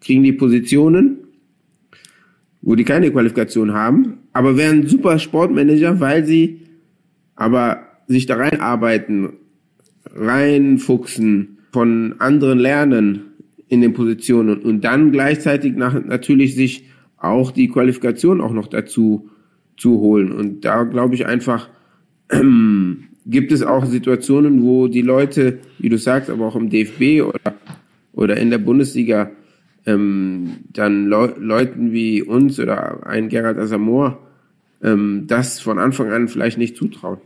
[0.00, 1.18] kriegen die Positionen,
[2.60, 6.65] wo die keine Qualifikation haben, aber werden super Sportmanager, weil sie
[7.36, 9.34] aber sich da reinarbeiten,
[10.14, 13.22] reinfuchsen, von anderen lernen
[13.68, 16.86] in den Positionen und dann gleichzeitig nach, natürlich sich
[17.18, 19.28] auch die Qualifikation auch noch dazu
[19.76, 20.32] zu holen.
[20.32, 21.68] Und da glaube ich einfach,
[23.26, 27.54] gibt es auch Situationen, wo die Leute, wie du sagst, aber auch im DFB oder,
[28.12, 29.30] oder in der Bundesliga
[29.84, 34.18] ähm, dann Le Leuten wie uns oder ein Gerald Asamoah
[34.82, 37.18] ähm, das von Anfang an vielleicht nicht zutrauen.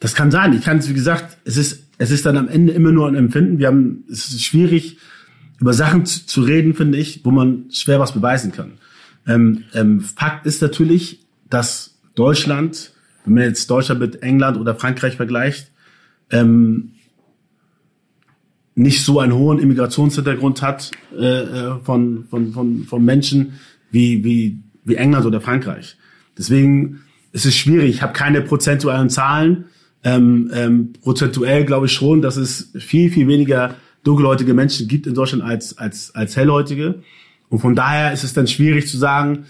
[0.00, 0.52] Das kann sein.
[0.52, 3.14] Ich kann es, wie gesagt, es ist, es ist dann am Ende immer nur ein
[3.14, 3.58] Empfinden.
[3.58, 4.98] Wir haben, es ist schwierig,
[5.60, 8.72] über Sachen zu, zu reden, finde ich, wo man schwer was beweisen kann.
[9.26, 12.92] Ähm, ähm, Fakt ist natürlich, dass Deutschland,
[13.24, 15.70] wenn man jetzt Deutschland mit England oder Frankreich vergleicht,
[16.30, 16.92] ähm,
[18.74, 23.54] nicht so einen hohen Immigrationshintergrund hat äh, äh, von, von, von, von Menschen
[23.90, 25.96] wie, wie, wie England oder Frankreich.
[26.36, 27.00] Deswegen
[27.32, 27.90] ist es schwierig.
[27.90, 29.66] Ich habe keine prozentualen Zahlen.
[30.04, 33.74] Ähm, ähm, prozentuell glaube ich schon, dass es viel, viel weniger
[34.04, 37.02] dunkelhäutige Menschen gibt in Deutschland als, als, als hellhäutige.
[37.48, 39.46] Und von daher ist es dann schwierig zu sagen,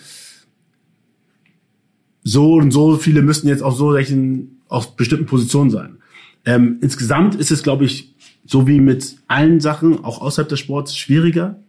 [2.23, 5.99] so und so viele müssten jetzt auf so welchen, auf bestimmten Positionen sein.
[6.45, 10.97] Ähm, insgesamt ist es, glaube ich, so wie mit allen Sachen, auch außerhalb des Sports,
[10.97, 11.61] schwieriger,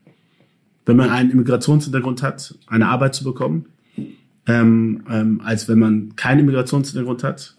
[0.89, 3.67] wenn man einen Immigrationshintergrund hat, eine Arbeit zu bekommen,
[4.47, 7.57] ähm, ähm, als wenn man keinen Immigrationshintergrund hat.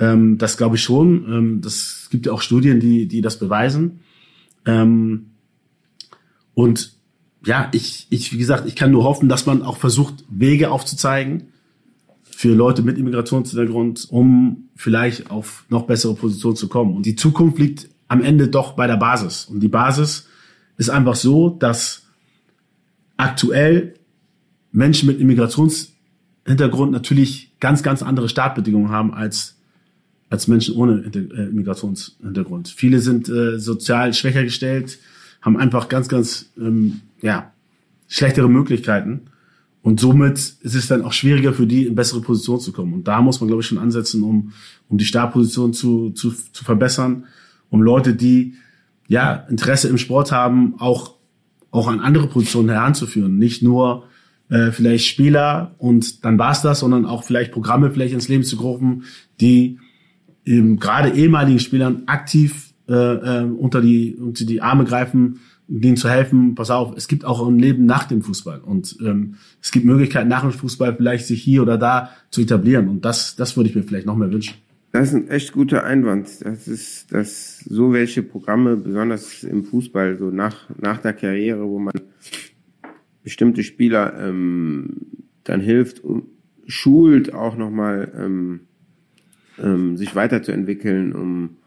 [0.00, 1.24] Ähm, das glaube ich schon.
[1.32, 4.00] Ähm, das gibt ja auch Studien, die, die das beweisen.
[4.64, 5.26] Ähm,
[6.54, 6.94] und
[7.44, 11.52] ja, ich, ich, wie gesagt, ich kann nur hoffen, dass man auch versucht, Wege aufzuzeigen
[12.24, 16.96] für Leute mit Immigrationshintergrund, um vielleicht auf noch bessere Positionen zu kommen.
[16.96, 19.44] Und die Zukunft liegt am Ende doch bei der Basis.
[19.44, 20.26] Und die Basis
[20.78, 22.05] ist einfach so, dass
[23.16, 23.94] aktuell
[24.72, 29.56] Menschen mit Immigrationshintergrund natürlich ganz, ganz andere Startbedingungen haben als,
[30.28, 32.68] als Menschen ohne äh, Immigrationshintergrund.
[32.68, 34.98] Viele sind äh, sozial schwächer gestellt,
[35.40, 37.52] haben einfach ganz, ganz ähm, ja,
[38.08, 39.22] schlechtere Möglichkeiten.
[39.82, 42.92] Und somit ist es dann auch schwieriger für die, in bessere Positionen zu kommen.
[42.92, 44.52] Und da muss man, glaube ich, schon ansetzen, um,
[44.88, 47.24] um die Startposition zu, zu, zu verbessern
[47.70, 48.54] um Leute, die
[49.08, 51.15] ja Interesse im Sport haben, auch
[51.76, 53.36] auch an andere Positionen heranzuführen.
[53.36, 54.04] Nicht nur
[54.48, 58.56] äh, vielleicht Spieler und dann war's das, sondern auch vielleicht Programme vielleicht ins Leben zu
[58.56, 59.04] rufen,
[59.40, 59.78] die
[60.44, 66.08] eben gerade ehemaligen Spielern aktiv äh, äh, unter die unter die Arme greifen, denen zu
[66.08, 66.54] helfen.
[66.54, 70.28] Pass auf, es gibt auch ein Leben nach dem Fußball und ähm, es gibt Möglichkeiten
[70.28, 73.76] nach dem Fußball vielleicht sich hier oder da zu etablieren und das das würde ich
[73.76, 74.54] mir vielleicht noch mehr wünschen.
[74.96, 76.42] Das ist ein echt guter Einwand.
[76.42, 81.78] Das ist, dass so welche Programme, besonders im Fußball, so nach, nach der Karriere, wo
[81.78, 81.92] man
[83.22, 84.96] bestimmte Spieler ähm,
[85.44, 86.28] dann hilft, um,
[86.66, 88.60] schult auch nochmal ähm,
[89.62, 91.58] ähm, sich weiterzuentwickeln, um,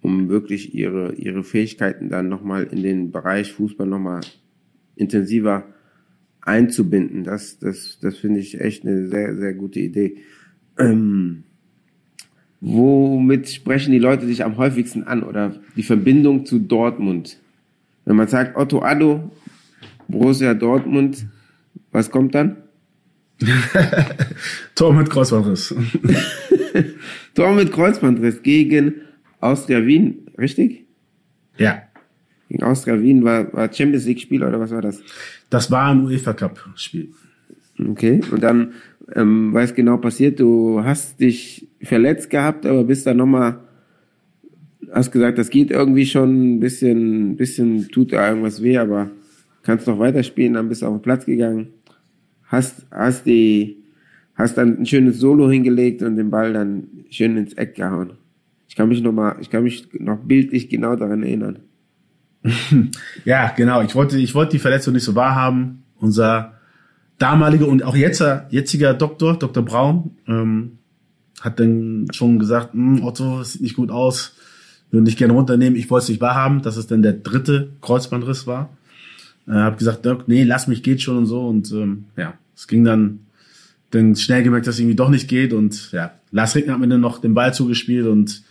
[0.00, 4.22] um wirklich ihre, ihre Fähigkeiten dann nochmal in den Bereich Fußball nochmal
[4.96, 5.68] intensiver
[6.40, 7.22] einzubinden.
[7.22, 10.16] Das, das, das finde ich echt eine sehr, sehr gute Idee.
[10.76, 11.44] Ähm,
[12.64, 17.38] Womit sprechen die Leute dich am häufigsten an oder die Verbindung zu Dortmund?
[18.04, 19.32] Wenn man sagt Otto Addo,
[20.06, 21.26] Borussia Dortmund,
[21.90, 22.58] was kommt dann?
[24.76, 25.74] Tor mit Kreuzbandriss.
[27.34, 28.94] Tor mit Kreuzbandriss gegen
[29.40, 30.84] Austria Wien, richtig?
[31.58, 31.82] Ja.
[32.48, 35.02] Gegen Austria Wien war, war Champions League Spiel oder was war das?
[35.50, 37.12] Das war ein UEFA Cup Spiel.
[37.78, 38.72] Okay, und dann
[39.14, 40.40] ähm, was genau passiert?
[40.40, 43.60] Du hast dich verletzt gehabt, aber bist dann nochmal,
[44.92, 49.10] hast gesagt, das geht irgendwie schon ein bisschen, bisschen tut da irgendwas weh, aber
[49.62, 51.68] kannst noch weiterspielen, dann bist du auf den Platz gegangen,
[52.44, 53.78] hast, hast die,
[54.34, 58.12] hast dann ein schönes Solo hingelegt und den Ball dann schön ins Eck gehauen.
[58.68, 61.58] Ich kann mich noch mal, ich kann mich noch bildlich genau daran erinnern.
[63.24, 63.82] ja, genau.
[63.82, 65.82] Ich wollte, ich wollte die Verletzung nicht so wahrhaben.
[66.00, 66.54] Unser
[67.22, 69.64] damaliger und auch jetzt, jetziger Doktor, Dr.
[69.64, 70.78] Braun, ähm,
[71.40, 74.34] hat dann schon gesagt, hm, Otto, sieht nicht gut aus,
[74.90, 75.78] würde dich gerne runternehmen.
[75.78, 78.76] Ich wollte es nicht wahrhaben, dass es dann der dritte Kreuzbandriss war.
[79.46, 81.46] Äh, habe gesagt, Dirk, nee, lass mich, geht schon und so.
[81.46, 83.20] Und ähm, ja, es ging dann,
[83.90, 85.52] dann schnell gemerkt, dass es irgendwie doch nicht geht.
[85.52, 88.42] Und ja, Lars Rickner hat mir dann noch den Ball zugespielt und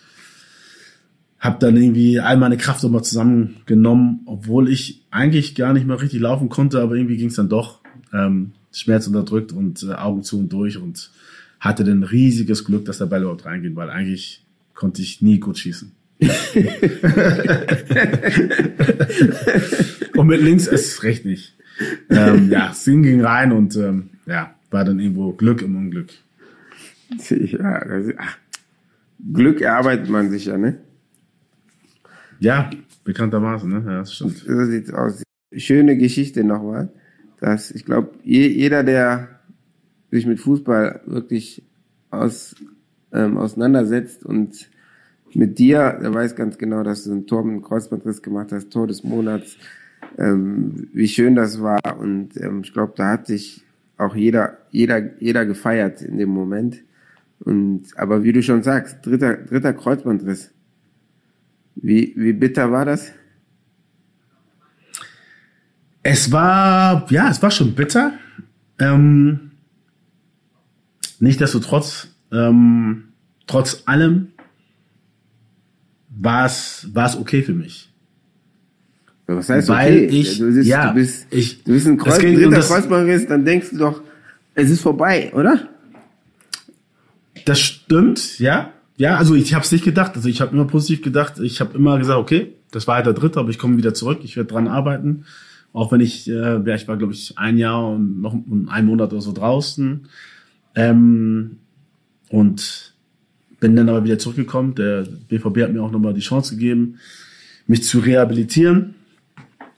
[1.39, 6.21] habe dann irgendwie all meine Kraft nochmal zusammengenommen, obwohl ich eigentlich gar nicht mehr richtig
[6.21, 7.79] laufen konnte, aber irgendwie ging es dann doch.
[8.13, 11.11] Ähm, Schmerz unterdrückt und äh, Augen zu und durch und
[11.59, 14.43] hatte dann riesiges Glück, dass der Ball überhaupt reingeht, weil eigentlich
[14.73, 15.91] konnte ich nie gut schießen.
[20.15, 21.55] und mit links ist recht nicht.
[22.09, 26.09] Ähm, ja, Sing ging rein und ähm, ja, war dann irgendwo Glück im Unglück.
[27.29, 28.37] Ja, das, ach,
[29.33, 30.77] Glück erarbeitet man sich ja, ne?
[32.39, 32.69] Ja,
[33.03, 33.83] bekanntermaßen, ne?
[33.85, 34.37] Ja, das stimmt.
[34.37, 35.23] So sieht's aus.
[35.55, 36.89] Schöne Geschichte nochmal
[37.41, 39.41] dass ich glaube, je, jeder, der
[40.11, 41.63] sich mit Fußball wirklich
[42.11, 42.55] aus,
[43.11, 44.69] ähm, auseinandersetzt und
[45.33, 48.69] mit dir, der weiß ganz genau, dass du ein Tor mit einem Kreuzbandriss gemacht hast,
[48.69, 49.57] Tor des Monats,
[50.17, 51.81] ähm, wie schön das war.
[51.97, 53.63] Und ähm, ich glaube, da hat sich
[53.97, 56.83] auch jeder, jeder, jeder gefeiert in dem Moment.
[57.39, 60.51] Und aber wie du schon sagst, dritter, dritter Kreuzbandriss.
[61.75, 63.13] Wie, wie bitter war das?
[66.03, 68.13] Es war, ja, es war schon bitter.
[68.79, 69.51] Ähm,
[71.19, 73.03] Nichtsdestotrotz, ähm,
[73.45, 74.29] trotz allem,
[76.09, 77.89] war es, war es okay für mich.
[79.27, 80.05] Was heißt Weil okay?
[80.07, 83.27] ich, du, bist, ja, du, bist, ich, du bist ein Kreuz, ging dritter das- Kreuzbandriss,
[83.27, 84.01] dann denkst du doch,
[84.55, 85.69] es ist vorbei, oder?
[87.45, 88.73] Das stimmt, ja.
[88.97, 90.15] Ja, also ich habe es nicht gedacht.
[90.15, 91.39] Also ich habe immer positiv gedacht.
[91.39, 94.19] Ich habe immer gesagt, okay, das war halt der dritte, aber ich komme wieder zurück.
[94.23, 95.25] Ich werde dran arbeiten.
[95.73, 99.11] Auch wenn ich, äh, ja, ich war glaube ich ein Jahr und noch einen Monat
[99.13, 100.07] oder so draußen.
[100.75, 101.57] Ähm,
[102.29, 102.93] und
[103.59, 104.75] bin dann aber wieder zurückgekommen.
[104.75, 106.95] Der BVB hat mir auch nochmal die Chance gegeben,
[107.67, 108.95] mich zu rehabilitieren.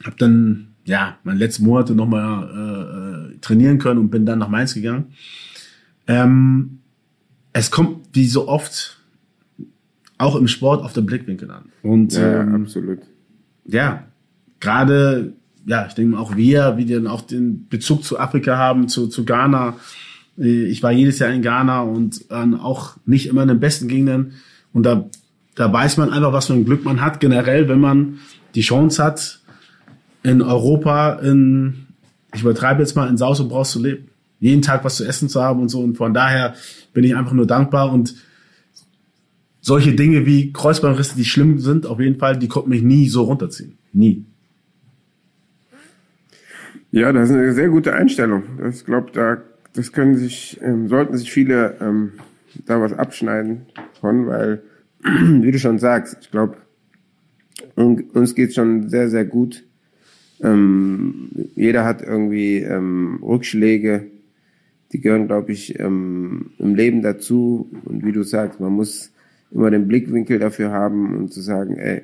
[0.04, 4.50] Habe dann ja meine letzten Monate nochmal äh, äh, trainieren können und bin dann nach
[4.50, 5.14] Mainz gegangen.
[6.08, 6.80] Ähm,
[7.54, 9.00] es kommt wie so oft
[10.18, 11.66] auch im Sport auf den Blickwinkel an.
[11.82, 13.00] Und Ja, ähm, absolut.
[13.66, 14.06] ja,
[14.60, 15.34] gerade,
[15.66, 19.26] ja, ich denke auch wir, wie dann auch den Bezug zu Afrika haben, zu, zu
[19.26, 19.78] Ghana.
[20.38, 23.88] Äh, Ich war jedes Jahr in Ghana und ähm, auch nicht immer in den besten
[23.88, 24.34] Gegenden.
[24.74, 25.10] Und da,
[25.56, 28.20] da weiß man einfach, was für ein Glück man hat, generell, wenn man
[28.56, 29.40] die Chance hat,
[30.24, 31.88] in Europa in,
[32.34, 34.10] ich übertreibe jetzt mal, in Saus und Braus zu leben.
[34.40, 35.80] Jeden Tag was zu essen zu haben und so.
[35.82, 36.56] Und von daher
[36.94, 38.16] bin ich einfach nur dankbar und
[39.62, 43.24] solche Dinge wie Kreuzbandrisse, die schlimm sind, auf jeden Fall, die konnten mich nie so
[43.24, 43.78] runterziehen.
[43.94, 44.26] Nie.
[46.94, 48.44] Ja, das ist eine sehr gute Einstellung.
[48.60, 49.42] Das glaube da,
[49.74, 52.12] das können sich, ähm, sollten sich viele ähm,
[52.68, 53.64] da was abschneiden
[54.00, 54.62] von, weil,
[55.04, 56.58] wie du schon sagst, ich glaube,
[57.76, 59.64] uns geht's schon sehr, sehr gut.
[60.40, 64.12] Ähm, jeder hat irgendwie ähm, Rückschläge,
[64.92, 67.72] die gehören, glaube ich, ähm, im Leben dazu.
[67.86, 69.12] Und wie du sagst, man muss
[69.50, 72.04] immer den Blickwinkel dafür haben und zu sagen, ey,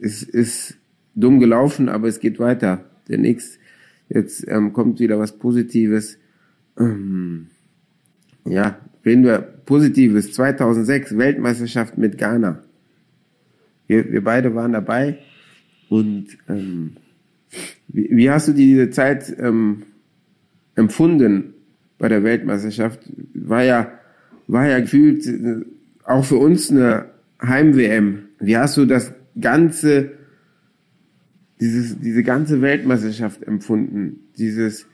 [0.00, 0.76] es ist
[1.14, 2.84] dumm gelaufen, aber es geht weiter.
[3.06, 3.60] Der nächste,
[4.08, 6.18] jetzt ähm, kommt wieder was Positives.
[6.78, 7.48] Ähm,
[8.44, 10.32] ja, reden wir Positives.
[10.32, 12.62] 2006 Weltmeisterschaft mit Ghana.
[13.86, 15.18] Wir, wir beide waren dabei
[15.88, 16.96] und ähm,
[17.88, 19.84] wie, wie hast du diese Zeit ähm,
[20.74, 21.54] empfunden
[21.98, 23.00] bei der Weltmeisterschaft?
[23.34, 23.92] War ja,
[24.46, 25.64] war ja gefühlt äh,
[26.04, 27.06] auch für uns eine
[27.42, 28.28] Heim-WM.
[28.40, 30.12] Wie hast du das ganze,
[31.60, 34.20] dieses, diese ganze Weltmeisterschaft empfunden?
[34.38, 34.86] Dieses,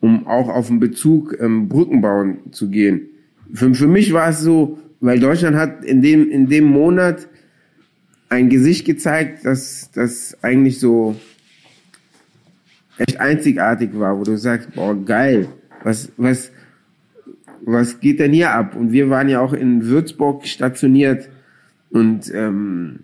[0.00, 3.08] um auch auf den Bezug ähm, Brücken bauen zu gehen.
[3.52, 7.28] Für, für mich war es so, weil Deutschland hat in dem, in dem Monat
[8.28, 11.16] ein Gesicht gezeigt, das, das eigentlich so
[12.98, 15.48] echt einzigartig war, wo du sagst, boah, geil,
[15.82, 16.50] was, was,
[17.64, 18.74] was geht denn hier ab?
[18.74, 21.28] Und wir waren ja auch in Würzburg stationiert
[21.90, 23.00] und ähm,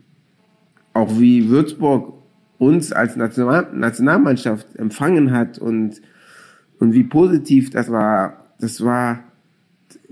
[0.94, 2.17] auch wie Würzburg
[2.58, 6.00] uns als National Nationalmannschaft empfangen hat und
[6.78, 9.24] und wie positiv das war, das war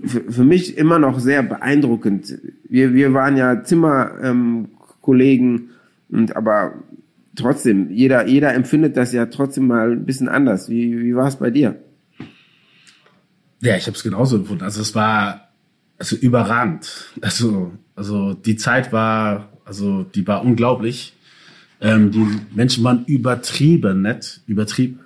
[0.03, 2.37] für, für mich immer noch sehr beeindruckend.
[2.67, 5.69] Wir wir waren ja Zimmerkollegen ähm,
[6.09, 6.73] und aber
[7.35, 10.69] trotzdem jeder jeder empfindet das ja trotzdem mal ein bisschen anders.
[10.69, 11.75] Wie wie war es bei dir?
[13.61, 14.63] Ja, ich habe es genauso empfunden.
[14.63, 15.49] Also es war
[15.97, 17.13] also überragend.
[17.21, 21.16] Also also die Zeit war also die war unglaublich.
[21.79, 22.25] Ähm, die
[22.55, 24.99] Menschen waren übertrieben nett, übertrieben.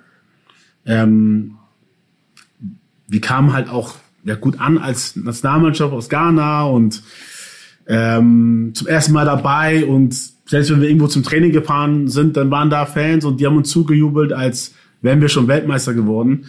[0.86, 1.56] Ähm,
[3.08, 7.02] wir kamen halt auch ja gut an als Nationalmannschaft aus Ghana und
[7.86, 10.14] ähm, zum ersten Mal dabei und
[10.46, 13.56] selbst wenn wir irgendwo zum Training gefahren sind, dann waren da Fans und die haben
[13.56, 16.46] uns zugejubelt, als wären wir schon Weltmeister geworden.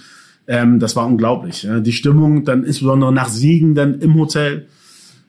[0.47, 1.67] Ähm, das war unglaublich.
[1.81, 4.67] Die Stimmung dann insbesondere nach Siegen dann im Hotel,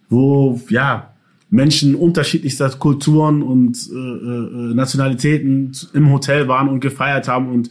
[0.09, 1.13] wo ja
[1.55, 7.70] Menschen unterschiedlichster Kulturen und äh, äh, Nationalitäten im Hotel waren und gefeiert haben und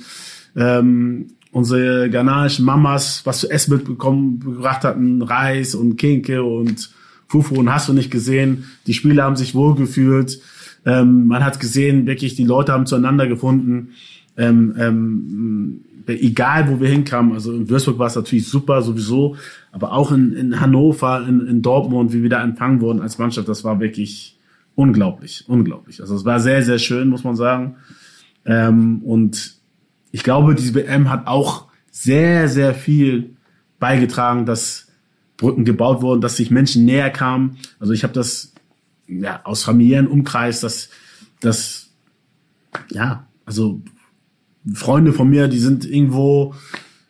[0.56, 6.92] ähm, unsere ghanaischen Mamas was zu essen mitbekommen gebracht hatten, Reis und Kinke und
[7.28, 8.64] Fufu und hast du nicht gesehen.
[8.88, 10.40] Die Spieler haben sich wohlgefühlt.
[10.86, 13.90] Ähm, man hat gesehen, wirklich die Leute haben zueinander gefunden.
[14.38, 19.36] Ähm, ähm, egal wo wir hinkamen, also in Würzburg war es natürlich super sowieso,
[19.72, 23.48] aber auch in, in Hannover, in, in Dortmund, wie wir da empfangen wurden als Mannschaft,
[23.48, 24.38] das war wirklich
[24.76, 26.02] unglaublich, unglaublich.
[26.02, 27.76] Also es war sehr, sehr schön, muss man sagen.
[28.46, 29.56] Ähm, und
[30.12, 33.36] ich glaube, diese WM hat auch sehr, sehr viel
[33.80, 34.88] beigetragen, dass
[35.38, 37.58] Brücken gebaut wurden, dass sich Menschen näher kamen.
[37.80, 38.54] Also ich habe das
[39.08, 40.90] ja aus familiären Umkreis, dass
[41.42, 41.90] das
[42.92, 43.82] ja, also
[44.74, 46.54] Freunde von mir, die sind irgendwo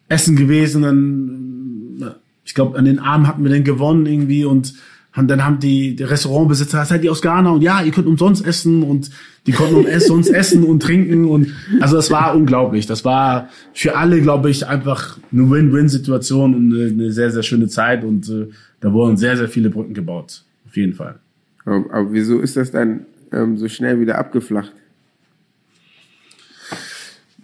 [0.07, 4.73] essen gewesen, dann, ich glaube, an den Abend hatten wir den gewonnen irgendwie und
[5.15, 7.51] dann haben die, die Restaurantbesitzer, seid ihr aus Ghana?
[7.51, 9.11] Und ja, ihr könnt umsonst essen und
[9.45, 12.87] die konnten umsonst essen und trinken und also es war unglaublich.
[12.87, 17.67] Das war für alle, glaube ich, einfach eine Win-Win-Situation und eine, eine, sehr, sehr schöne
[17.67, 18.47] Zeit und äh,
[18.79, 20.43] da wurden sehr, sehr viele Brücken gebaut.
[20.67, 21.19] Auf jeden Fall.
[21.65, 24.73] Aber, aber wieso ist das dann ähm, so schnell wieder abgeflacht?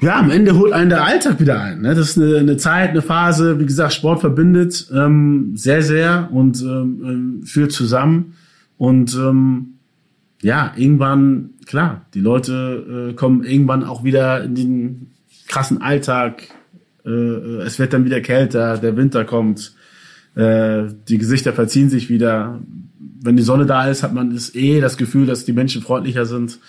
[0.01, 1.81] Ja, am Ende holt einen der Alltag wieder ein.
[1.81, 1.93] Ne?
[1.93, 6.61] Das ist eine, eine Zeit, eine Phase, wie gesagt, Sport verbindet ähm, sehr, sehr und
[6.61, 8.35] ähm, ähm, führt zusammen.
[8.77, 9.73] Und ähm,
[10.41, 15.11] ja, irgendwann, klar, die Leute äh, kommen irgendwann auch wieder in den
[15.49, 16.43] krassen Alltag.
[17.05, 19.73] Äh, es wird dann wieder kälter, der Winter kommt,
[20.35, 22.59] äh, die Gesichter verziehen sich wieder.
[23.21, 26.25] Wenn die Sonne da ist, hat man das eh das Gefühl, dass die Menschen freundlicher
[26.25, 26.59] sind.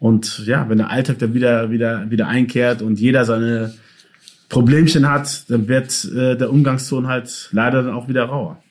[0.00, 3.74] Und ja, wenn der Alltag dann wieder, wieder, wieder einkehrt und jeder seine
[4.48, 8.62] Problemchen hat, dann wird äh, der Umgangston halt leider dann auch wieder rauer.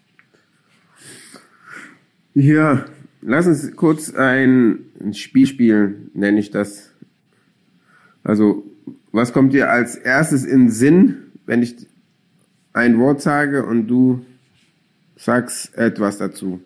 [2.33, 2.85] Ja,
[3.21, 4.79] lass uns kurz ein,
[5.13, 6.91] Spiel spielen, nenne ich das.
[8.23, 8.63] Also,
[9.11, 11.75] was kommt dir als erstes in Sinn, wenn ich
[12.73, 14.25] ein Wort sage und du
[15.15, 16.61] sagst etwas dazu?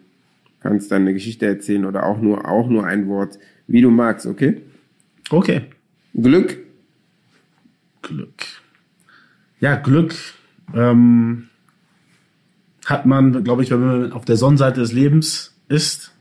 [0.59, 3.39] Kannst dann eine Geschichte erzählen oder auch nur, auch nur ein Wort.
[3.68, 4.62] Wie du magst, okay?
[5.30, 5.62] Okay.
[6.14, 6.57] Glück?
[8.01, 8.43] Glück.
[9.59, 10.16] Ja, Glück
[10.74, 11.47] ähm,
[12.86, 16.14] hat man, glaube ich, wenn man auf der Sonnenseite des Lebens ist.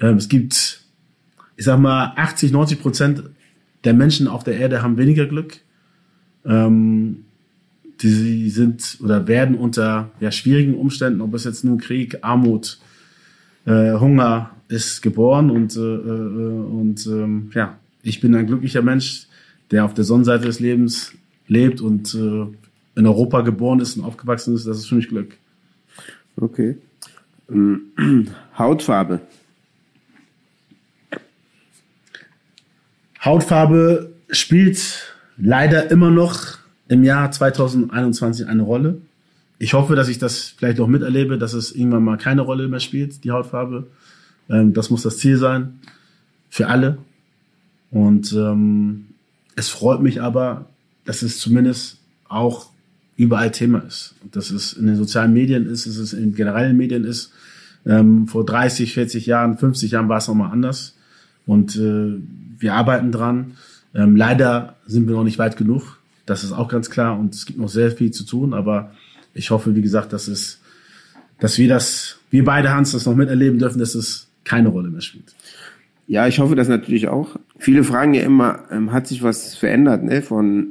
[0.00, 0.82] Ähm, es gibt,
[1.56, 3.22] ich sag mal, 80, 90 Prozent
[3.84, 5.58] der Menschen auf der Erde haben weniger Glück.
[6.44, 7.24] Ähm,
[8.00, 12.78] die sind oder werden unter ja, schwierigen Umständen, ob es jetzt nun Krieg, Armut,
[13.64, 19.26] äh, Hunger ist geboren und, äh, äh, und ähm, ja, ich bin ein glücklicher Mensch,
[19.70, 21.12] der auf der Sonnenseite des Lebens
[21.48, 22.46] lebt und äh,
[22.96, 24.66] in Europa geboren ist und aufgewachsen ist.
[24.66, 25.36] Das ist für mich Glück.
[26.36, 26.76] Okay.
[28.58, 29.20] Hautfarbe.
[33.24, 36.58] Hautfarbe spielt leider immer noch
[36.88, 39.00] im Jahr 2021 eine Rolle.
[39.58, 42.80] Ich hoffe, dass ich das vielleicht auch miterlebe, dass es irgendwann mal keine Rolle mehr
[42.80, 43.88] spielt, die Hautfarbe.
[44.48, 45.78] Ähm, das muss das Ziel sein
[46.48, 46.98] für alle.
[47.90, 49.06] Und ähm,
[49.54, 50.66] es freut mich aber,
[51.04, 52.70] dass es zumindest auch
[53.16, 54.14] überall Thema ist.
[54.30, 57.32] Dass es in den sozialen Medien ist, dass es in generellen Medien ist.
[57.86, 60.94] Ähm, vor 30, 40 Jahren, 50 Jahren war es nochmal anders.
[61.46, 62.16] Und äh,
[62.58, 63.52] wir arbeiten dran.
[63.94, 65.98] Ähm, leider sind wir noch nicht weit genug.
[66.26, 67.18] Das ist auch ganz klar.
[67.18, 68.52] Und es gibt noch sehr viel zu tun.
[68.52, 68.92] Aber
[69.32, 70.60] ich hoffe, wie gesagt, dass es,
[71.38, 75.02] dass wir das, wir beide Hans das noch miterleben dürfen, dass es keine Rolle mehr
[75.02, 75.34] spielt.
[76.06, 77.36] Ja, ich hoffe das natürlich auch.
[77.58, 80.22] Viele fragen ja immer, ähm, hat sich was verändert, ne?
[80.22, 80.68] Von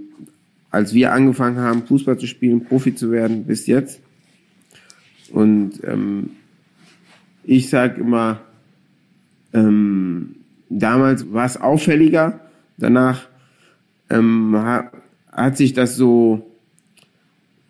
[0.71, 4.01] als wir angefangen haben, Fußball zu spielen, Profi zu werden, bis jetzt.
[5.31, 6.31] Und ähm,
[7.43, 8.41] ich sag immer,
[9.53, 10.35] ähm,
[10.69, 12.41] damals war es auffälliger,
[12.77, 13.27] danach
[14.09, 14.91] ähm, hat,
[15.31, 16.51] hat sich das so,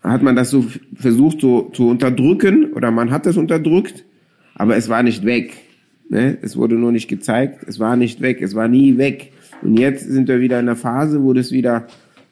[0.02, 4.04] hat man das so versucht so zu unterdrücken oder man hat das unterdrückt,
[4.56, 5.65] aber es war nicht weg.
[6.10, 6.38] Ne?
[6.42, 9.32] Es wurde nur nicht gezeigt, es war nicht weg, es war nie weg.
[9.62, 11.88] Und jetzt sind wir wieder in einer Phase, wo das wieder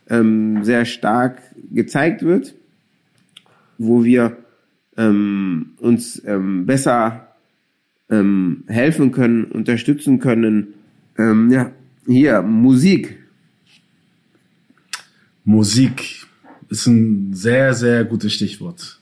[0.09, 2.53] ähm, sehr stark gezeigt wird,
[3.77, 4.37] wo wir
[4.97, 7.27] ähm, uns ähm, besser
[8.09, 10.73] ähm, helfen können, unterstützen können.
[11.17, 11.71] Ähm, ja,
[12.05, 13.17] hier, Musik.
[15.45, 16.27] Musik
[16.69, 18.99] ist ein sehr, sehr gutes Stichwort.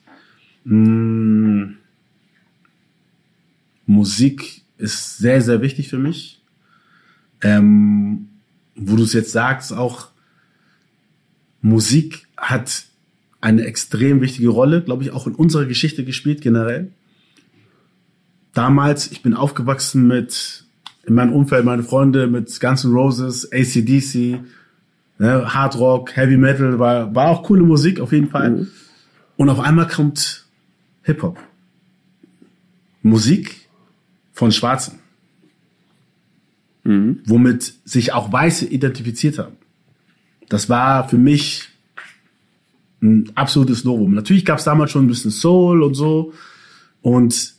[0.63, 1.74] Mmh.
[3.86, 6.42] Musik ist sehr, sehr wichtig für mich.
[7.42, 8.28] Ähm,
[8.76, 10.10] wo du es jetzt sagst, auch
[11.62, 12.86] Musik hat
[13.40, 16.92] eine extrem wichtige Rolle, glaube ich, auch in unserer Geschichte gespielt generell.
[18.54, 20.66] Damals, ich bin aufgewachsen mit,
[21.06, 24.42] in meinem Umfeld, meine Freunde mit Guns N' Roses, ACDC,
[25.18, 28.52] ne, Hard Rock, Heavy Metal, war, war auch coole Musik auf jeden Fall.
[28.52, 28.68] Mhm.
[29.38, 30.46] Und auf einmal kommt
[31.04, 31.40] Hip-Hop.
[33.02, 33.70] Musik
[34.42, 34.98] von Schwarzen.
[36.84, 37.20] Mhm.
[37.26, 39.56] Womit sich auch Weiße identifiziert haben.
[40.50, 41.70] Das war für mich
[43.04, 44.16] ein absolutes Novum.
[44.16, 46.34] Natürlich gab es damals schon ein bisschen Soul und so.
[47.04, 47.54] Und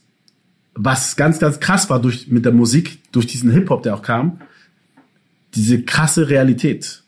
[0.75, 4.41] was ganz, ganz krass war durch, mit der Musik, durch diesen Hip-Hop, der auch kam,
[5.55, 7.05] diese krasse Realität.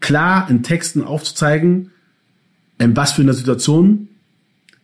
[0.00, 1.90] Klar in Texten aufzuzeigen,
[2.76, 4.08] in was für einer Situation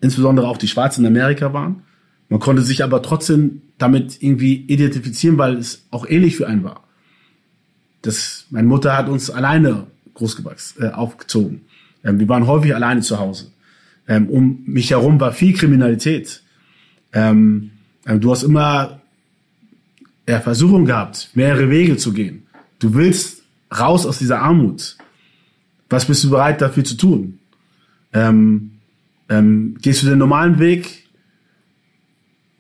[0.01, 1.83] insbesondere auch die Schwarzen in Amerika waren
[2.29, 6.83] man konnte sich aber trotzdem damit irgendwie identifizieren, weil es auch ähnlich für einen war.
[8.03, 11.63] das, meine Mutter hat uns alleine großgewachsen, äh, aufgezogen.
[12.05, 13.51] Ähm, wir waren häufig alleine zu Hause.
[14.09, 16.43] Ähm, um mich herum war viel Kriminalität.
[17.13, 17.73] Ähm,
[18.07, 19.01] ähm, du hast immer
[20.29, 22.47] ja, Versuchung gehabt, mehrere Wege zu gehen.
[22.79, 23.43] Du willst
[23.77, 24.97] raus aus dieser Armut.
[25.89, 27.39] Was bist du bereit dafür zu tun?
[28.13, 28.73] Ähm,
[29.29, 31.06] ähm, gehst du den normalen Weg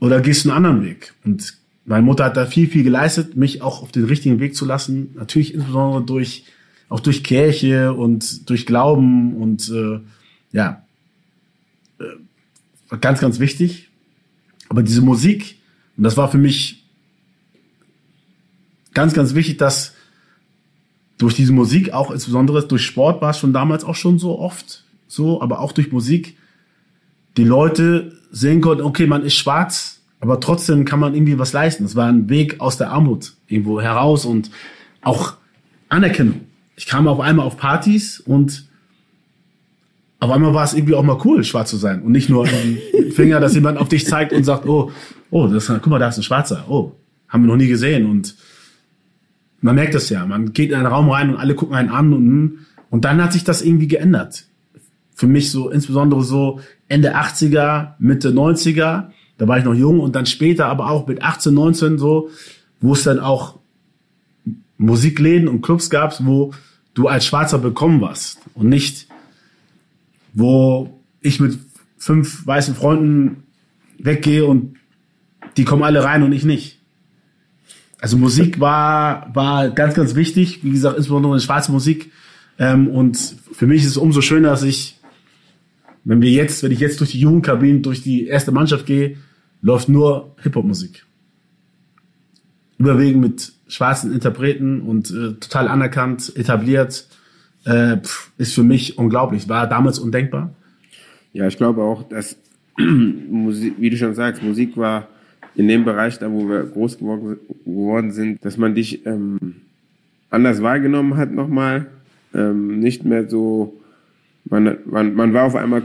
[0.01, 1.15] oder gehst du einen anderen Weg?
[1.25, 4.65] Und meine Mutter hat da viel, viel geleistet, mich auch auf den richtigen Weg zu
[4.65, 5.15] lassen.
[5.15, 6.45] Natürlich insbesondere durch,
[6.89, 10.01] auch durch Kirche und durch Glauben und äh,
[10.53, 10.85] ja,
[11.99, 13.89] äh, ganz, ganz wichtig.
[14.69, 15.59] Aber diese Musik,
[15.97, 16.85] und das war für mich
[18.93, 19.95] ganz, ganz wichtig, dass
[21.19, 24.85] durch diese Musik, auch insbesondere durch Sport war es schon damals auch schon so oft
[25.09, 26.37] so, aber auch durch Musik,
[27.37, 31.85] die Leute sehen konnten, okay, man ist schwarz, aber trotzdem kann man irgendwie was leisten.
[31.85, 34.51] Es war ein Weg aus der Armut irgendwo heraus und
[35.03, 35.35] auch
[35.89, 36.43] Anerkennung.
[36.77, 38.67] Ich kam auf einmal auf Partys und
[40.19, 42.79] auf einmal war es irgendwie auch mal cool, schwarz zu sein und nicht nur ein
[43.13, 44.91] Finger, dass jemand auf dich zeigt und sagt, oh,
[45.31, 46.93] oh, das, guck mal, da ist ein Schwarzer, oh,
[47.29, 48.35] haben wir noch nie gesehen und
[49.61, 52.13] man merkt das ja, man geht in einen Raum rein und alle gucken einen an
[52.13, 52.59] und,
[52.91, 54.47] und dann hat sich das irgendwie geändert.
[55.15, 60.17] Für mich so, insbesondere so Ende 80er, Mitte 90er, da war ich noch jung und
[60.17, 62.31] dann später aber auch mit 18, 19 so,
[62.81, 63.59] wo es dann auch
[64.79, 66.53] Musikläden und Clubs gab, wo
[66.95, 69.09] du als Schwarzer bekommen warst und nicht,
[70.33, 71.59] wo ich mit
[71.99, 73.45] fünf weißen Freunden
[73.99, 74.77] weggehe und
[75.57, 76.79] die kommen alle rein und ich nicht.
[78.01, 80.63] Also Musik war, war ganz, ganz wichtig.
[80.63, 82.13] Wie gesagt, insbesondere schwarze Musik.
[82.59, 83.17] Ähm, und
[83.53, 84.96] für mich ist es umso schöner, dass ich,
[86.07, 89.17] wenn wir jetzt, wenn ich jetzt durch die Jugendkabinen, durch die erste Mannschaft gehe,
[89.61, 91.05] läuft nur Hip-Hop-Musik.
[92.79, 97.09] Überwiegend mit schwarzen Interpreten und äh, total anerkannt, etabliert.
[97.65, 99.49] Äh, pff, ist für mich unglaublich.
[99.49, 100.55] War damals undenkbar.
[101.33, 102.37] Ja, ich glaube auch, dass
[102.79, 105.09] Musik, wie du schon sagst, Musik war
[105.57, 109.57] in dem Bereich, da wo wir groß geworden sind, dass man dich ähm,
[110.31, 111.89] anders wahrgenommen hat nochmal.
[112.33, 113.81] Ähm, nicht mehr so,
[114.49, 115.83] man, man, man war auf einmal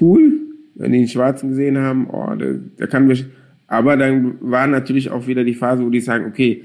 [0.00, 0.32] cool,
[0.74, 3.26] wenn die einen Schwarzen gesehen haben, oh, der, der kann mich.
[3.66, 6.64] Aber dann war natürlich auch wieder die Phase, wo die sagen, okay,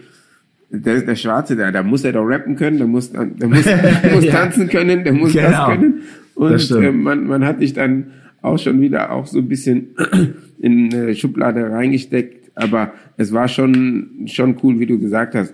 [0.70, 3.64] der ist der Schwarze, der, da muss er doch rappen können, der muss, der muss,
[4.04, 5.50] der muss tanzen können, der muss genau.
[5.50, 6.02] das können.
[6.36, 8.08] Und äh, man, man hat dich dann
[8.42, 9.90] auch schon wieder auch so ein bisschen
[10.60, 15.54] in eine Schublade reingesteckt, aber es war schon, schon cool, wie du gesagt hast.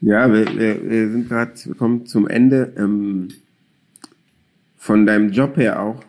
[0.00, 2.72] Ja, wir, wir, wir sind gerade, wir kommen zum Ende.
[2.78, 3.28] Ähm,
[4.78, 6.02] von deinem Job her auch.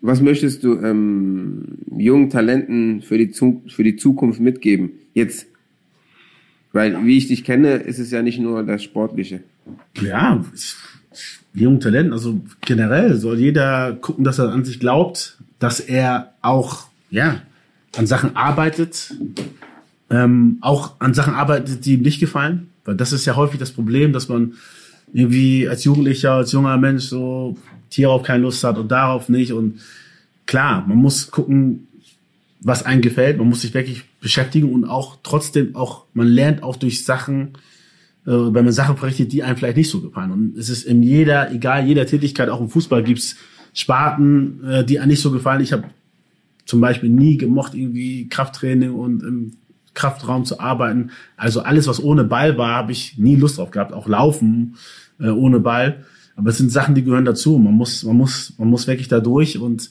[0.00, 3.32] Was möchtest du ähm, jungen Talenten für die,
[3.68, 4.90] für die Zukunft mitgeben?
[5.14, 5.46] Jetzt,
[6.72, 9.42] weil wie ich dich kenne, ist es ja nicht nur das Sportliche.
[10.00, 10.44] Ja,
[11.54, 16.86] jungen Talenten, also generell soll jeder gucken, dass er an sich glaubt, dass er auch
[17.10, 17.42] ja
[17.96, 19.14] an Sachen arbeitet,
[20.10, 22.68] ähm, auch an Sachen arbeitet, die ihm nicht gefallen.
[22.84, 24.54] Weil das ist ja häufig das Problem, dass man
[25.12, 27.56] irgendwie als Jugendlicher, als junger Mensch so
[27.90, 29.52] hierauf keine Lust hat und darauf nicht.
[29.52, 29.80] Und
[30.46, 31.88] klar, man muss gucken,
[32.60, 33.38] was einem gefällt.
[33.38, 37.54] Man muss sich wirklich beschäftigen und auch trotzdem auch, man lernt auch durch Sachen,
[38.24, 40.30] äh, wenn man Sachen verrichtet, die einem vielleicht nicht so gefallen.
[40.30, 43.36] Und es ist in jeder, egal jeder Tätigkeit, auch im Fußball gibt's
[43.74, 45.62] Sparten, äh, die einem nicht so gefallen.
[45.62, 45.84] Ich habe
[46.64, 49.52] zum Beispiel nie gemocht, irgendwie Krafttraining und im
[49.94, 51.10] Kraftraum zu arbeiten.
[51.36, 53.92] Also alles, was ohne Ball war, habe ich nie Lust drauf gehabt.
[53.92, 54.76] Auch Laufen
[55.20, 56.04] äh, ohne Ball.
[56.36, 57.58] Aber es sind Sachen, die gehören dazu.
[57.58, 59.58] Man muss, man muss, man muss wirklich da durch.
[59.58, 59.90] Und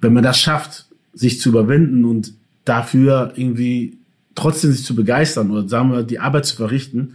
[0.00, 2.34] wenn man das schafft, sich zu überwinden und
[2.64, 3.98] dafür irgendwie
[4.34, 7.14] trotzdem sich zu begeistern oder sagen wir die Arbeit zu verrichten,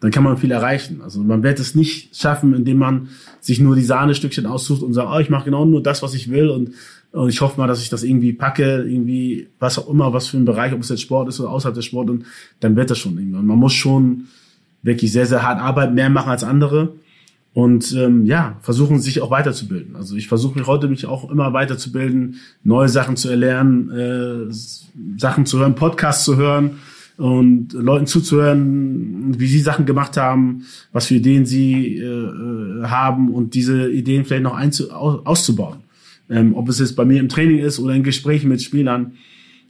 [0.00, 1.02] dann kann man viel erreichen.
[1.02, 3.08] Also man wird es nicht schaffen, indem man
[3.40, 6.30] sich nur die Sahnestückchen aussucht und sagt, oh, ich mache genau nur das, was ich
[6.30, 6.72] will und
[7.12, 10.36] und ich hoffe mal, dass ich das irgendwie packe, irgendwie, was auch immer, was für
[10.36, 12.24] ein Bereich, ob es jetzt Sport ist oder außerhalb des Sport, und
[12.60, 13.38] dann wird das schon irgendwie.
[13.38, 14.28] Und man muss schon
[14.82, 16.94] wirklich sehr, sehr hart arbeiten, mehr machen als andere.
[17.52, 19.96] Und ähm, ja, versuchen sich auch weiterzubilden.
[19.96, 24.54] Also ich versuche mich heute mich auch immer weiterzubilden, neue Sachen zu erlernen, äh,
[25.18, 26.78] Sachen zu hören, Podcasts zu hören
[27.16, 33.34] und Leuten zuzuhören, wie sie Sachen gemacht haben, was für Ideen sie äh, äh haben
[33.34, 35.79] und diese Ideen vielleicht noch einzu auszubauen.
[36.30, 39.12] Ähm, ob es jetzt bei mir im Training ist oder in Gesprächen mit Spielern.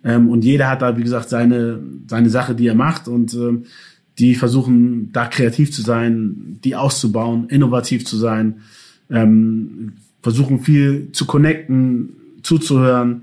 [0.04, 3.08] Ähm, und jeder hat da, wie gesagt, seine, seine Sache, die er macht.
[3.08, 3.64] Und ähm,
[4.18, 8.60] die versuchen da kreativ zu sein, die auszubauen, innovativ zu sein,
[9.08, 12.10] ähm, versuchen viel zu connecten,
[12.42, 13.22] zuzuhören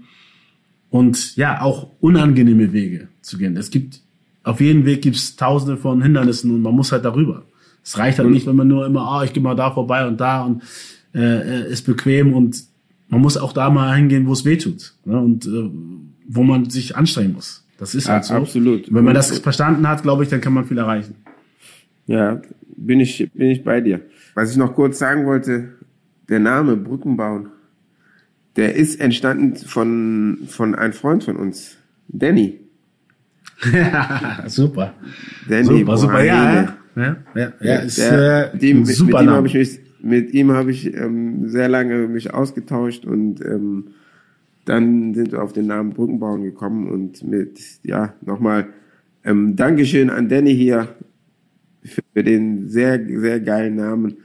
[0.89, 3.57] und ja, auch unangenehme Wege zu gehen.
[3.57, 4.01] Es gibt
[4.43, 7.43] auf jedem Weg gibt's tausende von Hindernissen und man muss halt darüber.
[7.83, 10.19] Es reicht halt nicht, wenn man nur immer, ah, ich gehe mal da vorbei und
[10.19, 10.63] da und
[11.13, 11.19] äh,
[11.65, 12.63] äh, ist bequem und
[13.09, 15.19] man muss auch da mal hingehen, wo es weh tut ne?
[15.19, 15.69] und äh,
[16.27, 17.65] wo man sich anstrengen muss.
[17.77, 18.33] Das ist halt so.
[18.33, 18.91] Absolut.
[18.93, 21.15] Wenn man das verstanden hat, glaube ich, dann kann man viel erreichen.
[22.07, 22.41] Ja,
[22.75, 24.01] bin ich, bin ich bei dir.
[24.33, 25.69] Was ich noch kurz sagen wollte,
[26.27, 27.47] der Name Brückenbauen,
[28.55, 31.77] der ist entstanden von, von einem Freund von uns,
[32.07, 32.59] Danny.
[34.47, 34.93] super.
[35.47, 36.77] Danny Super, super, ja, ja.
[36.95, 39.37] Ja, ja, ja ist Der- äh, mit ein super mit ihm Name.
[39.37, 43.89] habe ich mich, mit ihm habe ich ähm, sehr lange mich ausgetauscht und ähm,
[44.65, 48.67] dann sind wir auf den Namen Brückenbauen gekommen und mit, ja, nochmal
[49.23, 50.89] ähm, Dankeschön an Danny hier
[51.83, 54.17] für den sehr, sehr geilen Namen.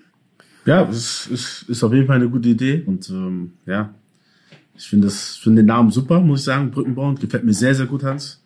[0.65, 3.95] Ja, es ist, ist auf jeden Fall eine gute Idee und ähm, ja,
[4.75, 6.71] ich finde das finde den Namen super, muss ich sagen.
[6.71, 8.43] Brückenbauen gefällt mir sehr, sehr gut, Hans.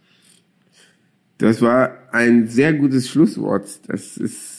[1.38, 3.68] Das war ein sehr gutes Schlusswort.
[3.88, 4.55] Das ist,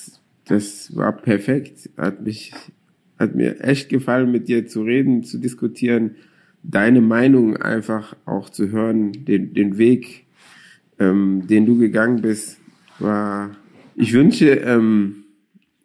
[0.48, 1.89] das war perfekt.
[1.98, 2.54] Hat mich,
[3.20, 6.16] hat mir echt gefallen, mit dir zu reden, zu diskutieren,
[6.64, 10.26] deine Meinung einfach auch zu hören, den, den Weg,
[11.00, 12.60] ähm, den du gegangen bist,
[13.00, 13.56] war,
[13.95, 15.24] ich wünsche, ähm,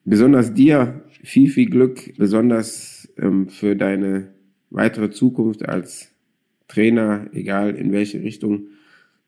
[0.04, 4.28] besonders dir viel, viel Glück, besonders ähm, für deine
[4.70, 6.10] weitere Zukunft als
[6.68, 8.68] Trainer, egal in welche Richtung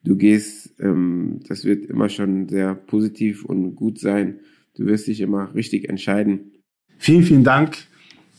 [0.03, 4.39] du gehst, ähm, das wird immer schon sehr positiv und gut sein.
[4.75, 6.51] Du wirst dich immer richtig entscheiden.
[6.97, 7.77] Vielen, vielen Dank,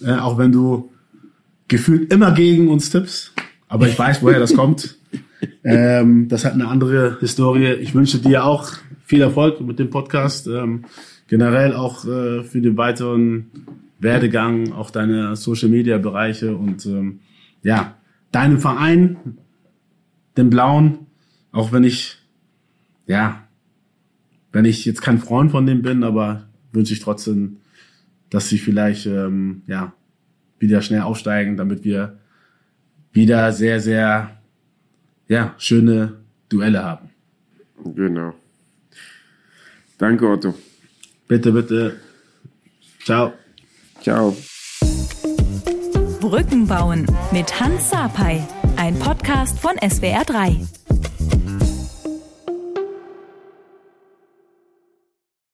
[0.03, 0.91] äh, auch wenn du
[1.69, 3.33] gefühlt immer gegen uns tippst,
[3.69, 4.97] aber ich weiß, woher das kommt.
[5.63, 7.73] Ähm, das hat eine andere Historie.
[7.75, 8.73] Ich wünsche dir auch
[9.05, 10.85] viel Erfolg mit dem Podcast, ähm,
[11.29, 13.51] generell auch äh, für den weiteren
[13.99, 17.21] Werdegang, auch deine Social Media Bereiche und ähm,
[17.63, 17.97] ja,
[18.33, 19.39] deinem Verein,
[20.37, 21.01] den Blauen,
[21.53, 22.17] auch wenn ich,
[23.07, 23.46] ja,
[24.53, 27.59] wenn ich jetzt kein Freund von dem bin, aber wünsche ich trotzdem,
[28.31, 29.93] dass sie vielleicht ähm, ja
[30.59, 32.19] wieder schnell aufsteigen, damit wir
[33.13, 34.39] wieder sehr, sehr
[35.29, 37.11] ja, schöne Duelle haben.
[37.95, 38.35] Genau.
[39.99, 40.55] Danke, Otto.
[41.29, 41.97] Bitte, bitte.
[43.05, 43.33] Ciao.
[44.03, 44.37] Ciao.
[46.21, 50.86] Brücken bauen mit Hans Sapai, ein Podcast von SWR3.